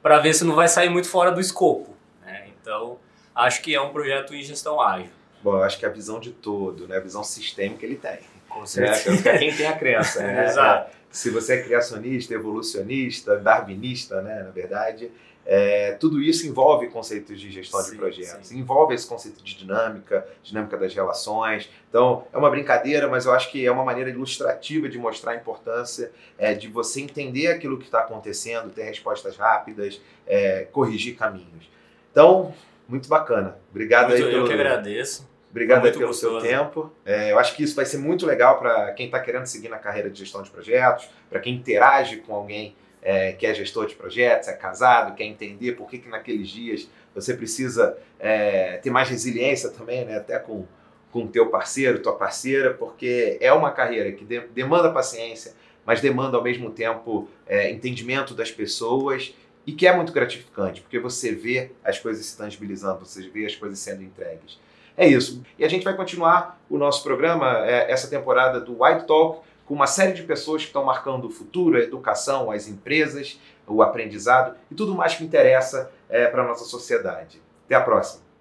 para 0.00 0.20
ver 0.20 0.34
se 0.34 0.44
não 0.44 0.54
vai 0.54 0.68
sair 0.68 0.88
muito 0.88 1.08
fora 1.08 1.32
do 1.32 1.40
escopo. 1.40 1.96
Né? 2.24 2.48
Então 2.60 2.96
acho 3.34 3.62
que 3.62 3.74
é 3.74 3.80
um 3.80 3.90
projeto 3.90 4.34
em 4.34 4.42
gestão 4.42 4.80
ágil. 4.80 5.10
Bom, 5.42 5.56
eu 5.56 5.62
acho 5.64 5.78
que 5.78 5.86
a 5.86 5.88
visão 5.88 6.20
de 6.20 6.30
todo, 6.30 6.86
né? 6.86 6.96
a 6.96 7.00
visão 7.00 7.24
sistêmica 7.24 7.84
ele 7.84 7.96
tem. 7.96 8.18
Com 8.48 8.64
certeza. 8.66 9.28
É, 9.28 9.38
quem 9.38 9.54
tem 9.54 9.66
a 9.66 9.76
crença. 9.76 10.22
Né? 10.22 10.46
Exato. 10.46 10.96
Se 11.10 11.30
você 11.30 11.54
é 11.54 11.62
criacionista, 11.62 12.32
evolucionista, 12.32 13.36
darwinista, 13.36 14.22
né? 14.22 14.42
na 14.42 14.50
verdade, 14.50 15.10
é, 15.44 15.92
tudo 15.92 16.22
isso 16.22 16.46
envolve 16.46 16.86
conceitos 16.88 17.40
de 17.40 17.50
gestão 17.50 17.80
sim, 17.80 17.92
de 17.92 17.96
projetos, 17.96 18.48
sim. 18.48 18.58
envolve 18.58 18.94
esse 18.94 19.06
conceito 19.06 19.42
de 19.42 19.56
dinâmica, 19.56 20.26
dinâmica 20.42 20.76
das 20.76 20.94
relações. 20.94 21.68
Então, 21.88 22.24
é 22.32 22.38
uma 22.38 22.48
brincadeira, 22.48 23.08
mas 23.08 23.26
eu 23.26 23.32
acho 23.32 23.50
que 23.50 23.66
é 23.66 23.70
uma 23.70 23.84
maneira 23.84 24.08
ilustrativa 24.08 24.88
de 24.88 24.98
mostrar 24.98 25.32
a 25.32 25.36
importância 25.36 26.12
é, 26.38 26.54
de 26.54 26.68
você 26.68 27.00
entender 27.00 27.48
aquilo 27.48 27.76
que 27.76 27.86
está 27.86 28.00
acontecendo, 28.00 28.70
ter 28.70 28.84
respostas 28.84 29.36
rápidas, 29.36 30.00
é, 30.26 30.66
corrigir 30.70 31.16
caminhos. 31.16 31.68
Então, 32.12 32.54
muito 32.92 33.08
bacana. 33.08 33.56
Obrigado 33.70 34.10
muito, 34.10 34.22
aí 34.22 34.30
pelo. 34.30 34.42
Eu 34.42 34.46
que 34.46 34.52
agradeço. 34.52 35.30
Obrigado 35.50 35.82
pelo 35.82 36.06
gostoso. 36.06 36.40
seu 36.40 36.50
tempo. 36.50 36.92
É, 37.04 37.32
eu 37.32 37.38
acho 37.38 37.56
que 37.56 37.62
isso 37.62 37.74
vai 37.74 37.84
ser 37.84 37.98
muito 37.98 38.24
legal 38.24 38.58
para 38.58 38.92
quem 38.92 39.06
está 39.06 39.18
querendo 39.20 39.46
seguir 39.46 39.68
na 39.68 39.78
carreira 39.78 40.08
de 40.08 40.18
gestão 40.18 40.42
de 40.42 40.50
projetos, 40.50 41.08
para 41.28 41.40
quem 41.40 41.54
interage 41.54 42.18
com 42.18 42.34
alguém 42.34 42.74
é, 43.02 43.32
que 43.32 43.46
é 43.46 43.52
gestor 43.52 43.86
de 43.86 43.94
projetos, 43.94 44.48
é 44.48 44.52
casado, 44.52 45.14
quer 45.14 45.24
entender 45.24 45.72
por 45.72 45.88
que, 45.88 45.98
que 45.98 46.08
naqueles 46.08 46.48
dias 46.48 46.88
você 47.14 47.34
precisa 47.34 47.98
é, 48.18 48.78
ter 48.78 48.90
mais 48.90 49.08
resiliência 49.08 49.70
também, 49.70 50.04
né? 50.04 50.16
até 50.16 50.38
com 50.38 50.66
com 51.12 51.26
teu 51.26 51.50
parceiro, 51.50 51.98
tua 51.98 52.14
parceira, 52.14 52.72
porque 52.72 53.36
é 53.38 53.52
uma 53.52 53.70
carreira 53.70 54.10
que 54.12 54.24
de, 54.24 54.40
demanda 54.48 54.90
paciência, 54.90 55.52
mas 55.84 56.00
demanda 56.00 56.38
ao 56.38 56.42
mesmo 56.42 56.70
tempo 56.70 57.28
é, 57.46 57.70
entendimento 57.70 58.34
das 58.34 58.50
pessoas 58.50 59.34
e 59.66 59.72
que 59.72 59.86
é 59.86 59.94
muito 59.94 60.12
gratificante, 60.12 60.80
porque 60.80 60.98
você 60.98 61.34
vê 61.34 61.72
as 61.84 61.98
coisas 61.98 62.26
se 62.26 62.36
tangibilizando, 62.36 63.04
você 63.04 63.28
vê 63.28 63.46
as 63.46 63.54
coisas 63.54 63.78
sendo 63.78 64.02
entregues. 64.02 64.58
É 64.96 65.06
isso. 65.06 65.42
E 65.58 65.64
a 65.64 65.68
gente 65.68 65.84
vai 65.84 65.96
continuar 65.96 66.60
o 66.68 66.76
nosso 66.76 67.02
programa, 67.02 67.64
é, 67.66 67.90
essa 67.90 68.08
temporada 68.08 68.60
do 68.60 68.82
White 68.82 69.06
Talk, 69.06 69.40
com 69.64 69.74
uma 69.74 69.86
série 69.86 70.12
de 70.12 70.22
pessoas 70.22 70.62
que 70.62 70.68
estão 70.68 70.84
marcando 70.84 71.26
o 71.26 71.30
futuro, 71.30 71.78
a 71.78 71.80
educação, 71.80 72.50
as 72.50 72.68
empresas, 72.68 73.40
o 73.66 73.82
aprendizado 73.82 74.56
e 74.70 74.74
tudo 74.74 74.94
mais 74.94 75.14
que 75.14 75.24
interessa 75.24 75.90
é, 76.08 76.26
para 76.26 76.42
a 76.42 76.46
nossa 76.46 76.64
sociedade. 76.64 77.40
Até 77.64 77.74
a 77.74 77.80
próxima! 77.80 78.31